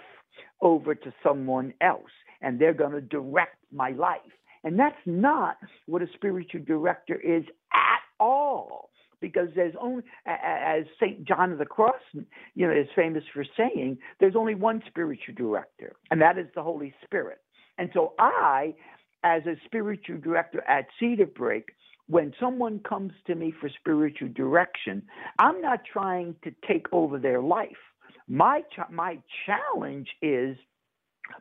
[0.62, 4.22] over to someone else, and they're going to direct my life.
[4.64, 7.43] And that's not what a spiritual director is
[7.74, 8.91] at all.
[9.22, 11.26] Because there's only, as St.
[11.26, 12.01] John of the Cross,
[12.55, 16.63] you know, is famous for saying, there's only one spiritual director, and that is the
[16.63, 17.39] Holy Spirit.
[17.78, 18.74] And so I,
[19.24, 21.69] as a spiritual director at Cedar Break,
[22.07, 25.03] when someone comes to me for spiritual direction,
[25.39, 27.78] I'm not trying to take over their life.
[28.28, 30.57] My ch- my challenge is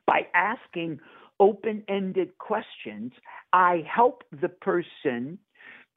[0.06, 1.00] by asking
[1.40, 3.12] open ended questions,
[3.52, 5.38] I help the person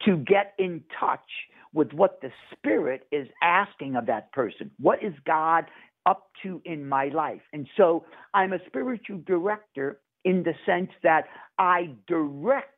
[0.05, 1.19] to get in touch
[1.73, 4.71] with what the Spirit is asking of that person.
[4.79, 5.65] What is God
[6.05, 7.41] up to in my life?
[7.51, 11.25] And so I'm a spiritual director in the sense that
[11.57, 12.69] I direct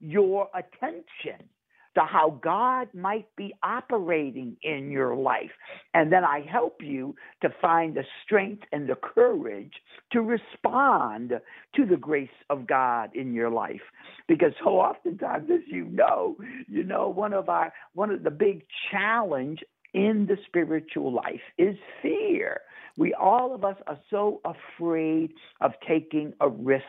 [0.00, 1.48] your attention
[1.94, 5.50] to how God might be operating in your life.
[5.94, 9.72] And then I help you to find the strength and the courage
[10.12, 11.32] to respond
[11.76, 13.82] to the grace of God in your life.
[14.28, 16.36] Because so oftentimes, as you know,
[16.68, 19.60] you know, one of our one of the big challenge
[19.94, 22.60] in the spiritual life is fear.
[22.96, 26.84] We all of us are so afraid of taking a risk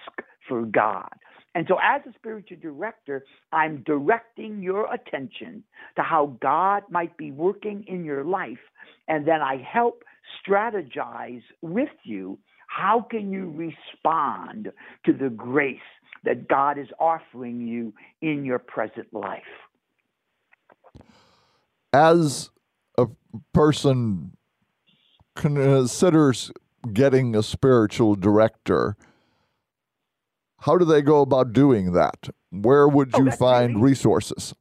[0.47, 1.09] for God.
[1.55, 5.63] And so, as a spiritual director, I'm directing your attention
[5.95, 8.57] to how God might be working in your life.
[9.07, 10.03] And then I help
[10.45, 14.71] strategize with you how can you respond
[15.05, 15.77] to the grace
[16.23, 19.43] that God is offering you in your present life.
[21.91, 22.49] As
[22.97, 23.07] a
[23.53, 24.31] person
[25.35, 26.51] considers
[26.91, 28.95] getting a spiritual director,
[30.63, 32.29] how do they go about doing that?
[32.51, 34.53] Where would oh, you find really, resources?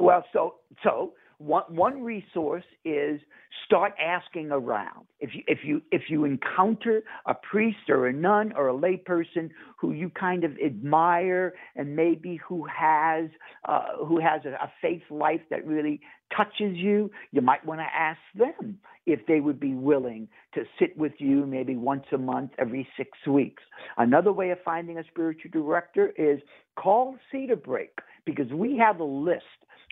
[0.00, 3.20] Well, so so one one resource is
[3.64, 5.06] start asking around.
[5.20, 9.50] If you if you if you encounter a priest or a nun or a layperson
[9.78, 13.30] who you kind of admire and maybe who has
[13.68, 16.00] uh, who has a, a faith life that really
[16.36, 20.96] touches you, you might want to ask them if they would be willing to sit
[20.98, 23.62] with you maybe once a month, every six weeks.
[23.96, 26.40] Another way of finding a spiritual director is
[26.76, 27.92] call Cedar Break
[28.26, 29.44] because we have a list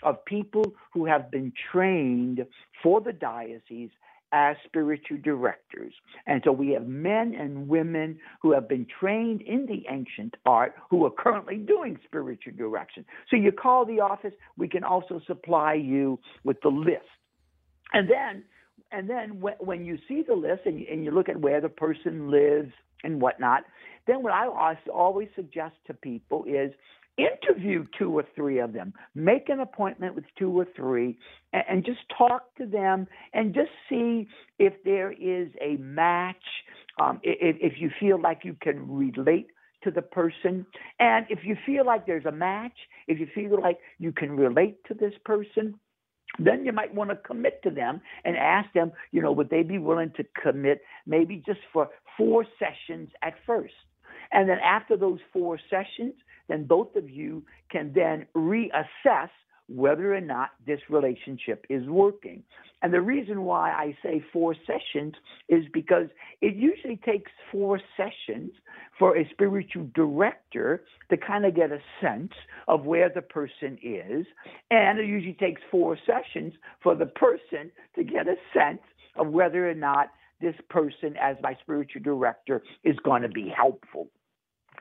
[0.02, 2.44] of people who have been trained
[2.82, 3.90] for the diocese
[4.32, 5.94] as spiritual directors.
[6.26, 10.74] And so we have men and women who have been trained in the ancient art
[10.90, 13.04] who are currently doing spiritual direction.
[13.30, 17.06] So you call the office, we can also supply you with the list.
[17.92, 18.44] And then
[18.92, 21.68] and then when, you see the list and you, and you look at where the
[21.68, 22.72] person lives
[23.02, 23.64] and whatnot,
[24.06, 24.46] then what I
[24.92, 26.70] always suggest to people is
[27.16, 31.18] interview two or three of them make an appointment with two or three
[31.52, 36.36] and, and, just talk to them and just see if there is a match
[37.00, 39.48] um, if, if you feel like you can relate
[39.82, 40.66] to the person
[40.98, 42.76] and if you feel like there's a match
[43.08, 45.74] if you feel like you can relate to this person
[46.38, 49.62] then you might want to commit to them and ask them, you know, would they
[49.62, 53.74] be willing to commit maybe just for four sessions at first?
[54.32, 56.14] And then after those four sessions,
[56.48, 59.30] then both of you can then reassess
[59.68, 62.42] whether or not this relationship is working.
[62.82, 65.14] And the reason why I say four sessions
[65.48, 66.06] is because
[66.40, 68.52] it usually takes four sessions
[68.98, 72.32] for a spiritual director to kind of get a sense
[72.68, 74.24] of where the person is.
[74.70, 78.82] And it usually takes four sessions for the person to get a sense
[79.16, 84.08] of whether or not this person, as my spiritual director, is going to be helpful.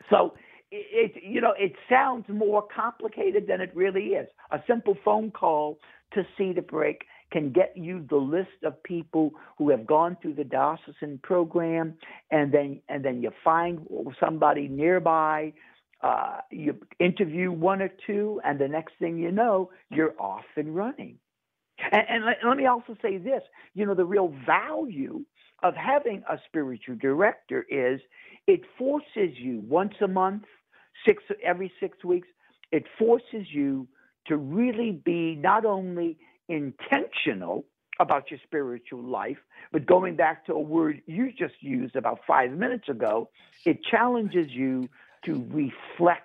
[0.09, 0.33] So
[0.71, 4.27] it, you know it sounds more complicated than it really is.
[4.51, 5.79] A simple phone call
[6.13, 10.43] to Cedar Break can get you the list of people who have gone through the
[10.43, 11.95] diocesan program,
[12.31, 13.85] and then and then you find
[14.19, 15.53] somebody nearby.
[16.01, 20.75] Uh, you interview one or two, and the next thing you know, you're off and
[20.75, 21.17] running.
[21.91, 23.41] And, and let, let me also say this
[23.73, 25.25] you know, the real value
[25.63, 27.99] of having a spiritual director is
[28.47, 30.43] it forces you once a month,
[31.05, 32.27] six every six weeks,
[32.71, 33.87] it forces you
[34.27, 36.17] to really be not only
[36.47, 37.65] intentional
[37.99, 39.37] about your spiritual life,
[39.71, 43.29] but going back to a word you just used about five minutes ago,
[43.65, 44.89] it challenges you
[45.23, 46.23] to reflect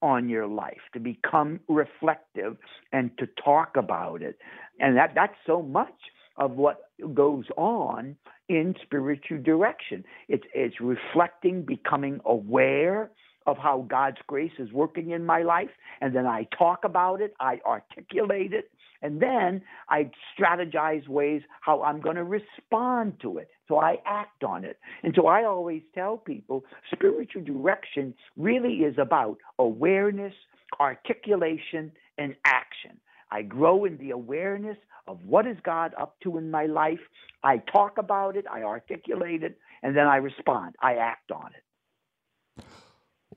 [0.00, 2.56] on your life, to become reflective
[2.92, 4.36] and to talk about it.
[4.80, 5.94] And that, that's so much
[6.36, 8.16] of what goes on
[8.48, 10.04] in spiritual direction.
[10.28, 13.10] It's, it's reflecting, becoming aware
[13.46, 15.70] of how God's grace is working in my life,
[16.00, 18.70] and then I talk about it, I articulate it,
[19.02, 23.48] and then I strategize ways how I'm going to respond to it.
[23.66, 24.78] So I act on it.
[25.02, 30.34] And so I always tell people spiritual direction really is about awareness,
[30.78, 32.92] articulation, and action.
[33.32, 34.76] I grow in the awareness
[35.06, 37.00] of what is God up to in my life.
[37.42, 40.74] I talk about it, I articulate it, and then I respond.
[40.80, 42.64] I act on it.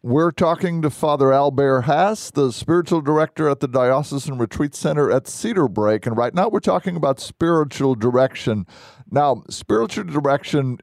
[0.01, 5.27] We're talking to Father Albert Haase, the spiritual director at the Diocesan Retreat Center at
[5.27, 6.05] Cedar Break.
[6.05, 8.67] And right now we're talking about spiritual direction.
[9.09, 10.77] Now, spiritual direction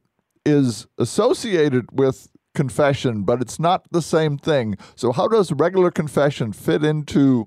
[0.44, 4.76] is associated with confession, but it's not the same thing.
[4.96, 7.46] So, how does regular confession fit into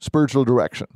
[0.00, 0.86] spiritual direction?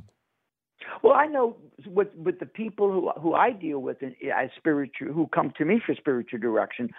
[1.05, 5.27] Well, I know with with the people who who I deal with as spiritual who
[5.27, 6.89] come to me for spiritual direction,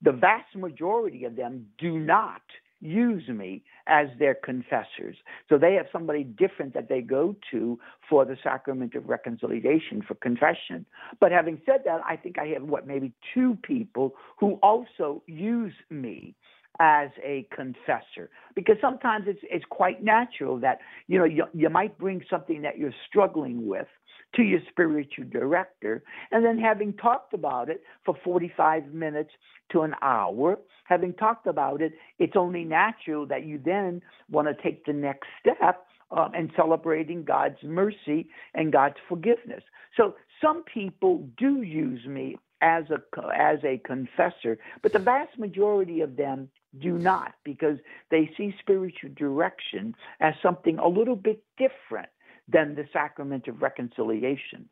[0.00, 2.42] the vast majority of them do not
[2.80, 5.16] use me as their confessors.
[5.48, 7.76] So they have somebody different that they go to
[8.08, 10.86] for the sacrament of reconciliation, for confession.
[11.18, 15.74] But having said that, I think I have what, maybe two people who also use
[15.90, 16.36] me
[16.80, 21.96] as a confessor because sometimes it's it's quite natural that you know you, you might
[21.98, 23.86] bring something that you're struggling with
[24.34, 26.02] to your spiritual director.
[26.30, 29.30] And then, having talked about it for 45 minutes
[29.72, 34.62] to an hour, having talked about it, it's only natural that you then want to
[34.62, 39.62] take the next step um, and celebrating God's mercy and God's forgiveness.
[39.96, 43.00] So, some people do use me as a
[43.34, 46.48] as a confessor, but the vast majority of them
[46.80, 47.78] do not because
[48.10, 52.08] they see spiritual direction as something a little bit different
[52.48, 54.68] than the sacrament of reconciliation.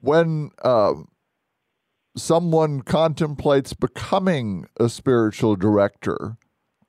[0.00, 0.94] When uh,
[2.16, 6.36] someone contemplates becoming a spiritual director,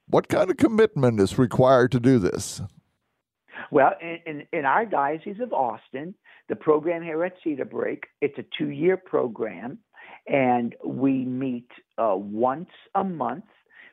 [0.08, 2.62] what kind of commitment is required to do this?
[3.72, 6.16] Well, in, in, in, our Diocese of Austin,
[6.48, 9.80] the program here at Cedar Break, it's a two year program,
[10.28, 13.46] and we meet uh, once a month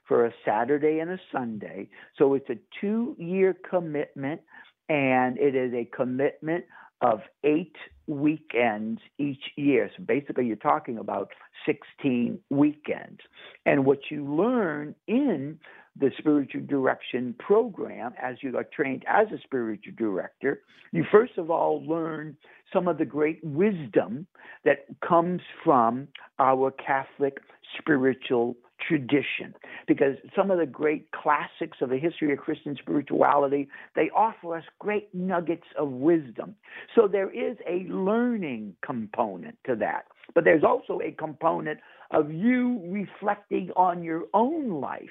[0.07, 1.89] for a Saturday and a Sunday.
[2.18, 4.41] So it's a two year commitment
[4.89, 6.64] and it is a commitment
[7.01, 7.76] of eight
[8.07, 9.91] weekends each year.
[9.97, 11.30] So basically, you're talking about
[11.66, 13.20] 16 weekends.
[13.66, 15.59] And what you learn in
[15.99, 20.61] the spiritual direction program as you are trained as a spiritual director,
[20.92, 22.36] you first of all learn
[22.72, 24.26] some of the great wisdom
[24.64, 27.38] that comes from our Catholic
[27.78, 29.55] spiritual tradition.
[29.86, 34.64] Because some of the great classics of the history of Christian spirituality they offer us
[34.78, 36.57] great nuggets of wisdom.
[36.95, 40.07] So there is a learning component to that.
[40.34, 41.80] But there's also a component
[42.14, 45.02] of you reflecting on your own life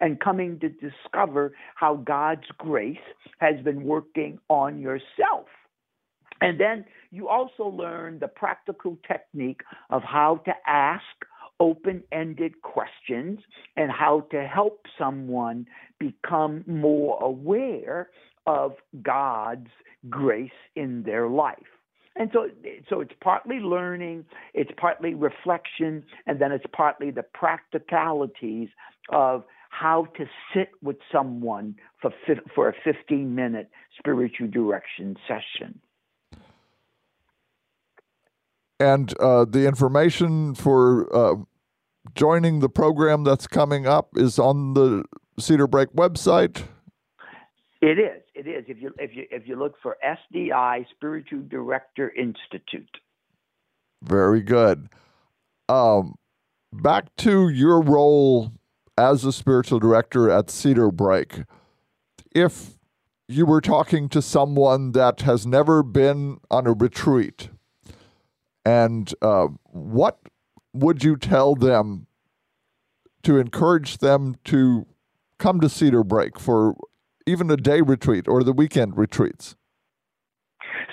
[0.00, 2.96] and coming to discover how God's grace
[3.38, 5.46] has been working on yourself
[6.40, 11.02] and then you also learn the practical technique of how to ask
[11.60, 13.38] open ended questions
[13.76, 15.66] and how to help someone
[15.98, 18.10] become more aware
[18.46, 19.70] of God's
[20.10, 21.56] grace in their life.
[22.16, 22.48] And so,
[22.88, 28.68] so it's partly learning, it's partly reflection, and then it's partly the practicalities
[29.08, 32.12] of how to sit with someone for
[32.54, 35.80] for a 15 minute spiritual direction session.
[38.78, 41.36] And uh, the information for uh,
[42.14, 45.04] joining the program that's coming up is on the
[45.38, 46.62] Cedar Break website.
[47.84, 48.22] It is.
[48.34, 48.64] It is.
[48.66, 52.96] If you if you if you look for SDI Spiritual Director Institute.
[54.02, 54.88] Very good.
[55.68, 56.14] Um,
[56.72, 58.52] back to your role
[58.96, 61.42] as a spiritual director at Cedar Break.
[62.34, 62.78] If
[63.28, 67.50] you were talking to someone that has never been on a retreat,
[68.64, 70.20] and uh, what
[70.72, 72.06] would you tell them
[73.24, 74.86] to encourage them to
[75.38, 76.76] come to Cedar Break for
[77.26, 79.56] even a day retreat or the weekend retreats?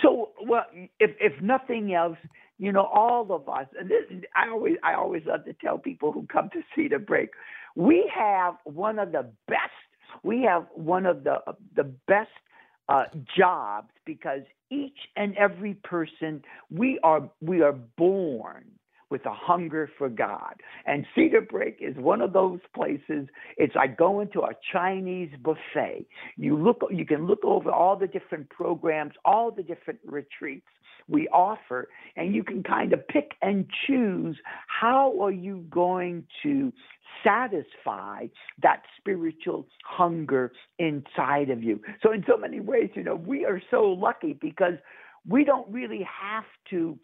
[0.02, 0.66] So well,
[1.00, 2.18] if if nothing else,
[2.58, 4.04] you know, all of us, and this
[4.36, 7.30] I always I always love to tell people who come to Cedar Break,
[7.76, 9.72] we have one of the best.
[10.24, 11.38] We have one of the
[11.76, 12.30] the best
[12.90, 13.06] uh,
[13.38, 18.66] jobs because each and every person we are we are born
[19.12, 20.56] with a hunger for God.
[20.86, 23.28] And Cedar Break is one of those places.
[23.58, 26.08] It's like going to a Chinese buffet.
[26.38, 30.68] You look you can look over all the different programs, all the different retreats
[31.08, 34.38] we offer and you can kind of pick and choose
[34.68, 36.72] how are you going to
[37.24, 38.26] satisfy
[38.62, 41.80] that spiritual hunger inside of you.
[42.02, 44.76] So in so many ways, you know, we are so lucky because
[45.28, 46.98] we don't really have to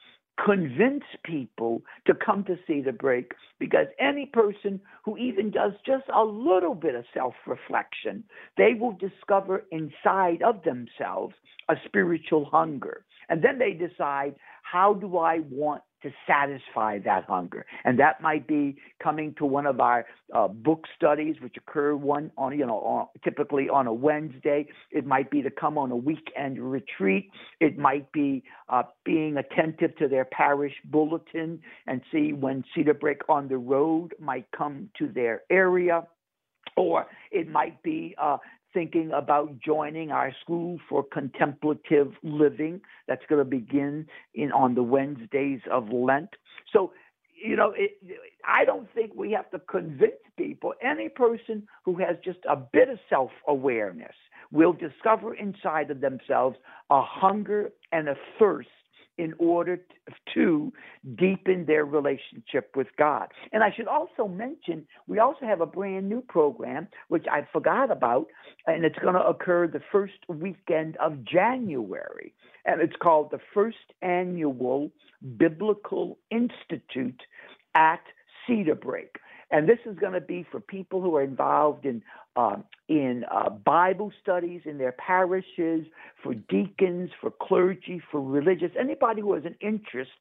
[0.44, 6.24] convince people to come to Cedar Break because any person who even does just a
[6.24, 8.24] little bit of self reflection,
[8.58, 11.34] they will discover inside of themselves
[11.70, 13.04] a spiritual hunger.
[13.30, 17.66] And then they decide, how do I want to satisfy that hunger.
[17.84, 22.32] And that might be coming to one of our uh, book studies, which occur one
[22.38, 24.68] on, you know, on, typically on a Wednesday.
[24.92, 27.30] It might be to come on a weekend retreat.
[27.60, 33.22] It might be uh, being attentive to their parish bulletin and see when Cedar Break
[33.30, 36.04] on the Road might come to their area
[36.78, 38.38] or it might be uh,
[38.74, 44.06] thinking about joining our school for contemplative living that's going to begin
[44.36, 46.30] in on the Wednesdays of Lent.
[46.72, 46.94] So,
[47.44, 47.98] you know, it,
[48.48, 50.74] I don't think we have to convince people.
[50.82, 54.16] Any person who has just a bit of self awareness
[54.52, 56.58] will discover inside of themselves
[56.90, 58.70] a hunger and a thirst
[59.18, 59.80] in order
[60.34, 60.72] to
[61.16, 63.30] deepen their relationship with God.
[63.52, 67.92] And I should also mention, we also have a brand new program, which I forgot
[67.92, 68.28] about,
[68.66, 72.34] and it's going to occur the first weekend of January.
[72.66, 74.92] And it's called the First Annual
[75.38, 77.22] Biblical Institute
[77.74, 78.02] at
[78.46, 79.18] Cedar Break.
[79.50, 82.04] And this is going to be for people who are involved in
[82.36, 85.86] uh, in uh, Bible studies in their parishes,
[86.22, 90.12] for deacons, for clergy, for religious, anybody who has an interest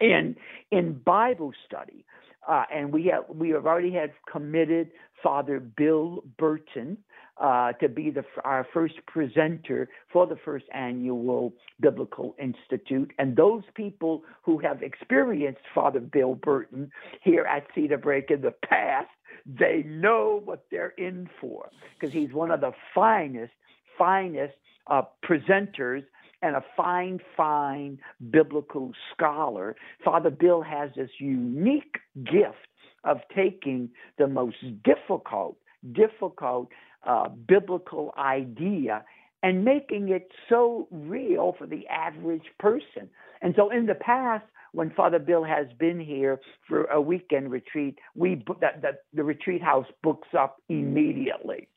[0.00, 0.36] in
[0.70, 2.04] in Bible study.
[2.46, 4.90] Uh, and we have we have already had committed
[5.22, 6.98] Father Bill Burton
[7.40, 13.12] uh, to be the, our first presenter for the first annual Biblical Institute.
[13.18, 16.90] And those people who have experienced Father Bill Burton
[17.22, 19.08] here at Cedar Break in the past,
[19.46, 23.52] they know what they're in for because he's one of the finest,
[23.96, 24.54] finest
[24.88, 26.04] uh, presenters
[26.42, 27.98] and a fine, fine
[28.30, 29.76] biblical scholar.
[30.04, 32.56] Father Bill has this unique gift
[33.04, 35.56] of taking the most difficult,
[35.92, 36.68] difficult
[37.08, 39.04] uh, biblical idea
[39.42, 43.08] and making it so real for the average person.
[43.40, 46.38] And so in the past, when Father Bill has been here
[46.68, 51.68] for a weekend retreat, we that, that the retreat house books up immediately.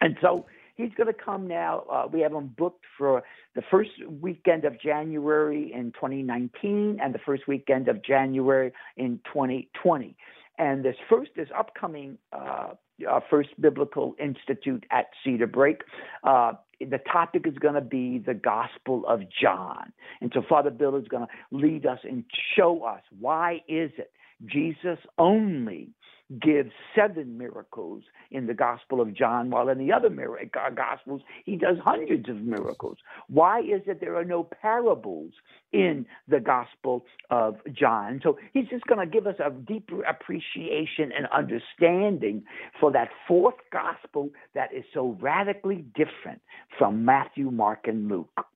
[0.00, 1.84] And so he's going to come now.
[1.92, 3.22] Uh, we have him booked for
[3.54, 10.16] the first weekend of January in 2019 and the first weekend of January in 2020.
[10.58, 12.70] And this first, this upcoming uh,
[13.08, 15.82] uh, First Biblical Institute at Cedar Break,
[16.24, 19.92] uh, the topic is going to be the Gospel of John.
[20.20, 22.24] And so Father Bill is going to lead us and
[22.56, 24.12] show us why is it
[24.46, 25.90] Jesus only
[26.38, 30.10] gives seven miracles in the Gospel of John, while in the other
[30.74, 32.98] Gospels, he does hundreds of miracles.
[33.28, 35.32] Why is it there are no parables
[35.72, 38.20] in the Gospel of John?
[38.22, 42.44] So he's just going to give us a deeper appreciation and understanding
[42.78, 46.42] for that fourth Gospel that is so radically different
[46.78, 48.46] from Matthew, Mark, and Luke.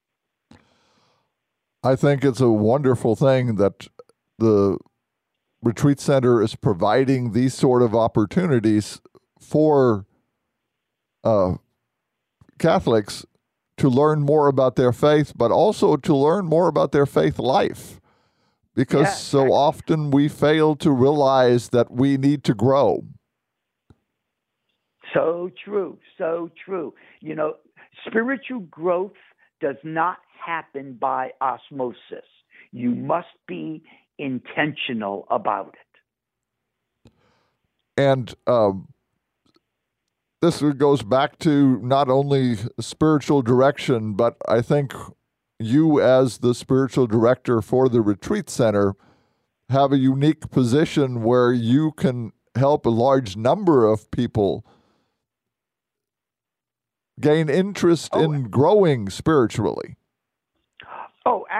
[1.83, 3.89] I think it's a wonderful thing that
[4.39, 4.79] the
[5.65, 9.01] retreat center is providing these sort of opportunities
[9.41, 10.07] for
[11.25, 11.55] uh,
[12.59, 13.25] Catholics
[13.79, 18.01] to learn more about their faith, but also to learn more about their faith life.
[18.75, 23.05] Because yeah, so often we fail to realize that we need to grow.
[25.13, 26.93] So true, so true.
[27.21, 27.55] You know,
[28.07, 29.13] spiritual growth
[29.61, 32.27] does not happen by osmosis.
[32.73, 33.85] You must be
[34.19, 37.11] intentional about it.
[37.97, 38.89] And um,
[40.43, 44.93] this goes back to not only spiritual direction, but I think
[45.59, 48.95] you, as the spiritual director for the retreat center,
[49.71, 54.65] have a unique position where you can help a large number of people
[57.21, 58.21] gain interest oh.
[58.21, 59.97] in growing spiritually.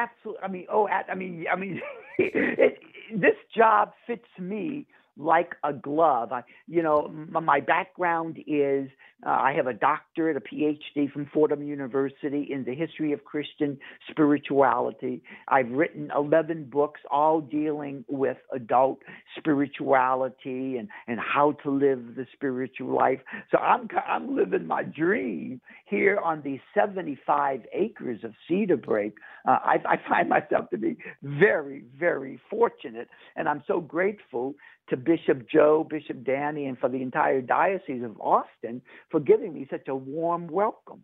[0.05, 0.43] Absolutely.
[0.43, 1.81] I mean, oh, I mean, I mean,
[2.19, 2.79] it,
[3.15, 4.87] this job fits me
[5.17, 6.33] like a glove.
[6.33, 8.89] I, you know, my background is
[9.25, 13.79] uh, I have a doctorate, a PhD from Fordham University in the history of Christian
[14.11, 15.23] spirituality.
[15.49, 18.99] I've written 11 books, all dealing with adult
[19.39, 23.21] spirituality and, and how to live the spiritual life.
[23.51, 29.17] So I'm, I'm living my dream here on these 75 acres of Cedar Break.
[29.47, 34.55] Uh, I, I find myself to be very, very fortunate, and I'm so grateful
[34.89, 39.67] to Bishop Joe, Bishop Danny, and for the entire Diocese of Austin for giving me
[39.71, 41.03] such a warm welcome.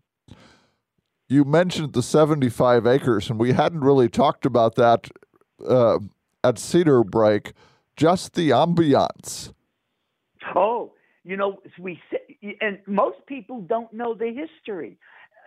[1.29, 5.09] You mentioned the 75 acres, and we hadn't really talked about that
[5.67, 5.99] uh,
[6.43, 7.53] at Cedar Break,
[7.97, 9.53] just the ambiance.
[10.55, 12.01] Oh, you know, we
[12.61, 14.99] and most people don't know the history.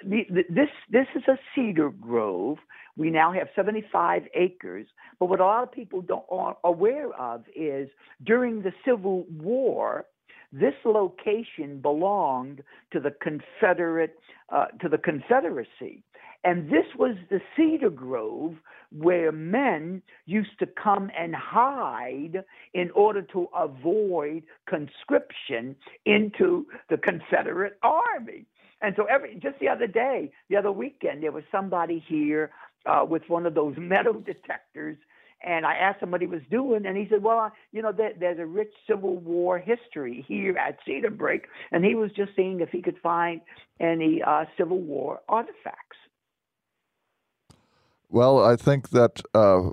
[0.06, 2.60] This this is a cedar grove
[2.96, 4.88] we now have 75 acres.
[5.20, 7.90] But what a lot of people don't are aware of is
[8.24, 10.06] during the Civil War,
[10.52, 14.20] this location belonged to the Confederate
[14.50, 16.04] uh, to the Confederacy.
[16.44, 18.56] And this was the cedar grove
[18.92, 25.76] where men used to come and hide in order to avoid conscription
[26.06, 28.46] into the Confederate Army.
[28.82, 32.52] And so every just the other day, the other weekend, there was somebody here
[32.86, 34.98] uh, with one of those metal detectors.
[35.46, 38.14] And I asked him what he was doing, and he said, "Well, you know, there,
[38.18, 42.62] there's a rich Civil War history here at Cedar Break, and he was just seeing
[42.62, 43.42] if he could find
[43.78, 45.98] any uh, Civil War artifacts."
[48.10, 49.72] Well, I think that uh,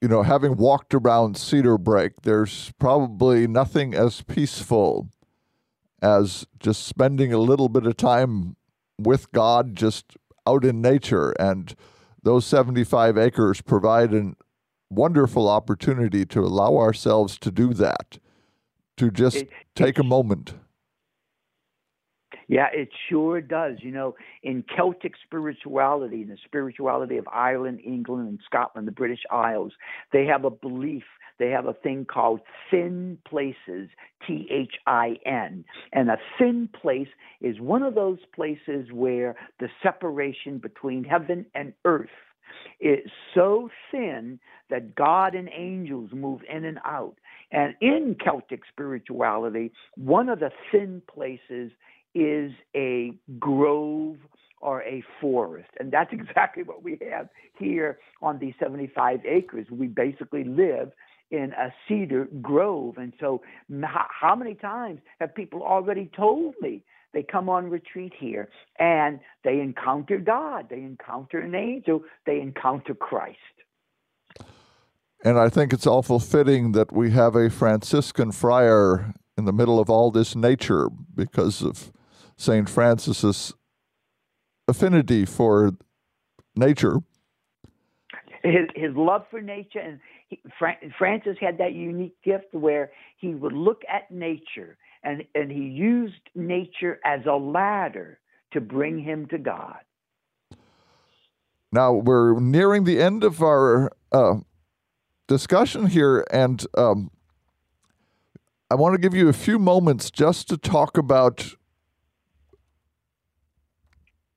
[0.00, 5.08] you know, having walked around Cedar Break, there's probably nothing as peaceful
[6.00, 8.56] as just spending a little bit of time
[8.98, 10.16] with God, just
[10.46, 11.32] out in nature.
[11.32, 11.74] And
[12.22, 14.32] those 75 acres provide a
[14.90, 18.18] wonderful opportunity to allow ourselves to do that,
[18.96, 20.54] to just it, take a moment.
[22.48, 23.76] Yeah, it sure does.
[23.78, 29.22] You know, in Celtic spirituality, in the spirituality of Ireland, England, and Scotland, the British
[29.30, 29.72] Isles,
[30.12, 31.04] they have a belief
[31.40, 33.88] they have a thing called thin places,
[34.26, 35.64] T H I N.
[35.92, 37.08] And a thin place
[37.40, 42.10] is one of those places where the separation between heaven and earth
[42.80, 44.38] is so thin
[44.68, 47.16] that God and angels move in and out.
[47.50, 51.72] And in Celtic spirituality, one of the thin places
[52.14, 54.16] is a grove
[54.60, 55.70] or a forest.
[55.78, 57.28] And that's exactly what we have
[57.58, 59.66] here on these 75 acres.
[59.70, 60.92] We basically live
[61.30, 62.96] in a cedar grove.
[62.98, 63.42] And so,
[63.88, 69.60] how many times have people already told me they come on retreat here and they
[69.60, 73.38] encounter God, they encounter an angel, they encounter Christ?
[75.22, 79.78] And I think it's awful fitting that we have a Franciscan friar in the middle
[79.78, 81.92] of all this nature because of
[82.36, 82.68] St.
[82.68, 83.52] Francis's
[84.66, 85.72] affinity for
[86.56, 87.00] nature.
[88.42, 90.00] His, his love for nature and
[90.98, 96.20] Francis had that unique gift where he would look at nature and, and he used
[96.34, 98.18] nature as a ladder
[98.52, 99.78] to bring him to God.
[101.72, 104.38] Now we're nearing the end of our uh,
[105.28, 107.10] discussion here, and um,
[108.68, 111.54] I want to give you a few moments just to talk about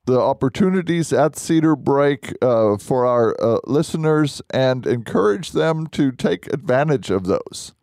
[0.06, 6.48] the opportunities at Cedar Break uh, for our uh, listeners and encourage them to take
[6.48, 7.74] advantage of those.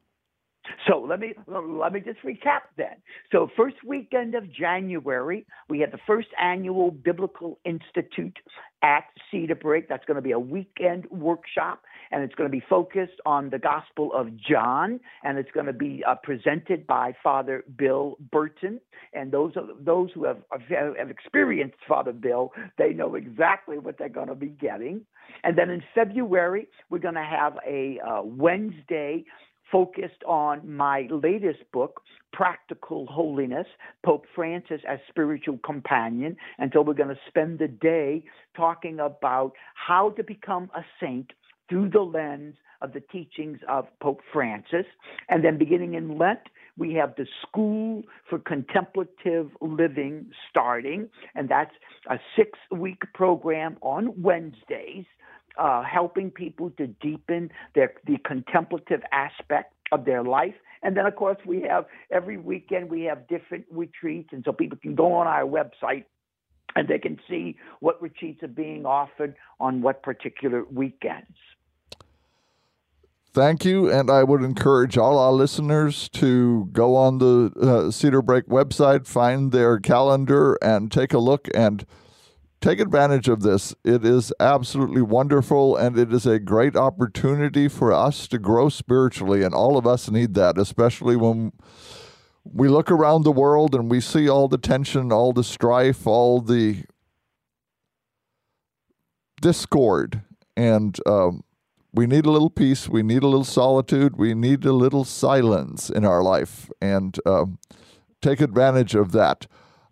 [0.89, 2.97] So let me let me just recap then.
[3.33, 8.39] So first weekend of January, we had the first annual Biblical Institute
[8.83, 9.89] at Cedar Break.
[9.89, 13.59] That's going to be a weekend workshop, and it's going to be focused on the
[13.59, 18.81] Gospel of John, and it's going to be uh, presented by Father Bill Burton.
[19.13, 20.39] And those those who have,
[20.69, 25.03] have experienced Father Bill, they know exactly what they're going to be getting.
[25.45, 29.25] And then in February, we're going to have a uh, Wednesday
[29.71, 32.03] focused on my latest book,
[32.33, 33.67] Practical Holiness,
[34.05, 36.37] Pope Francis as Spiritual Companion.
[36.59, 38.25] And so we're going to spend the day
[38.57, 41.33] talking about how to become a saint
[41.71, 44.87] through the lens of the teachings of Pope Francis.
[45.29, 46.41] And then beginning in Lent,
[46.77, 51.75] we have the School for Contemplative Living starting, and that's
[52.11, 55.05] a six week program on Wednesdays
[55.59, 60.55] uh, helping people to deepen their the contemplative aspect of their life.
[60.83, 64.79] And then, of course, we have every weekend we have different retreats, and so people
[64.81, 66.05] can go on our website
[66.77, 71.37] and they can see what retreats are being offered on what particular weekends.
[73.33, 78.23] Thank you, and I would encourage all our listeners to go on the uh, Cedar
[78.23, 81.87] Break website, find their calendar, and take a look and
[82.61, 83.73] take advantage of this.
[83.85, 89.45] It is absolutely wonderful, and it is a great opportunity for us to grow spiritually,
[89.45, 91.53] and all of us need that, especially when
[92.43, 96.41] we look around the world and we see all the tension, all the strife, all
[96.41, 96.83] the
[99.41, 100.23] discord,
[100.57, 101.45] and um,
[101.93, 102.89] we need a little peace.
[102.89, 104.17] We need a little solitude.
[104.17, 107.59] We need a little silence in our life, and um,
[108.23, 109.47] take advantage of that.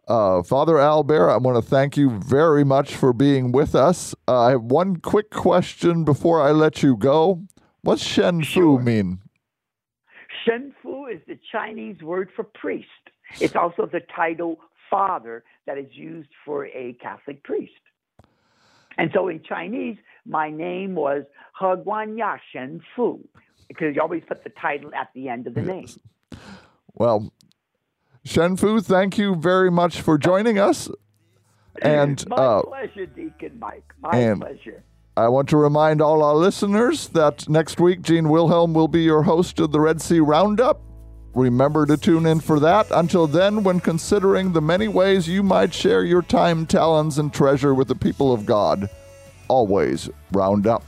[0.07, 4.14] Uh, Father Albert, I want to thank you very much for being with us.
[4.26, 7.42] Uh, I have one quick question before I let you go.
[7.82, 8.80] What's Shen Fu Sure.
[8.80, 9.18] mean?
[10.46, 12.88] Shen Fu is the Chinese word for priest.
[13.38, 17.72] It's also the title father that is used for a Catholic priest.
[18.96, 19.99] And so in Chinese,
[20.29, 21.24] my name was
[21.59, 22.37] He Guan Ya
[22.95, 23.26] Fu,
[23.66, 25.87] because you always put the title at the end of the name.
[26.95, 27.33] Well,
[28.24, 30.91] Shen Fu, thank you very much for joining us.
[31.81, 33.95] And My uh, pleasure, Deacon Mike.
[34.01, 34.83] My pleasure.
[35.16, 39.22] I want to remind all our listeners that next week Gene Wilhelm will be your
[39.22, 40.81] host of the Red Sea Roundup.
[41.35, 42.87] Remember to tune in for that.
[42.91, 47.74] Until then, when considering the many ways you might share your time, talents, and treasure
[47.74, 48.89] with the people of God,
[49.49, 50.84] always round up.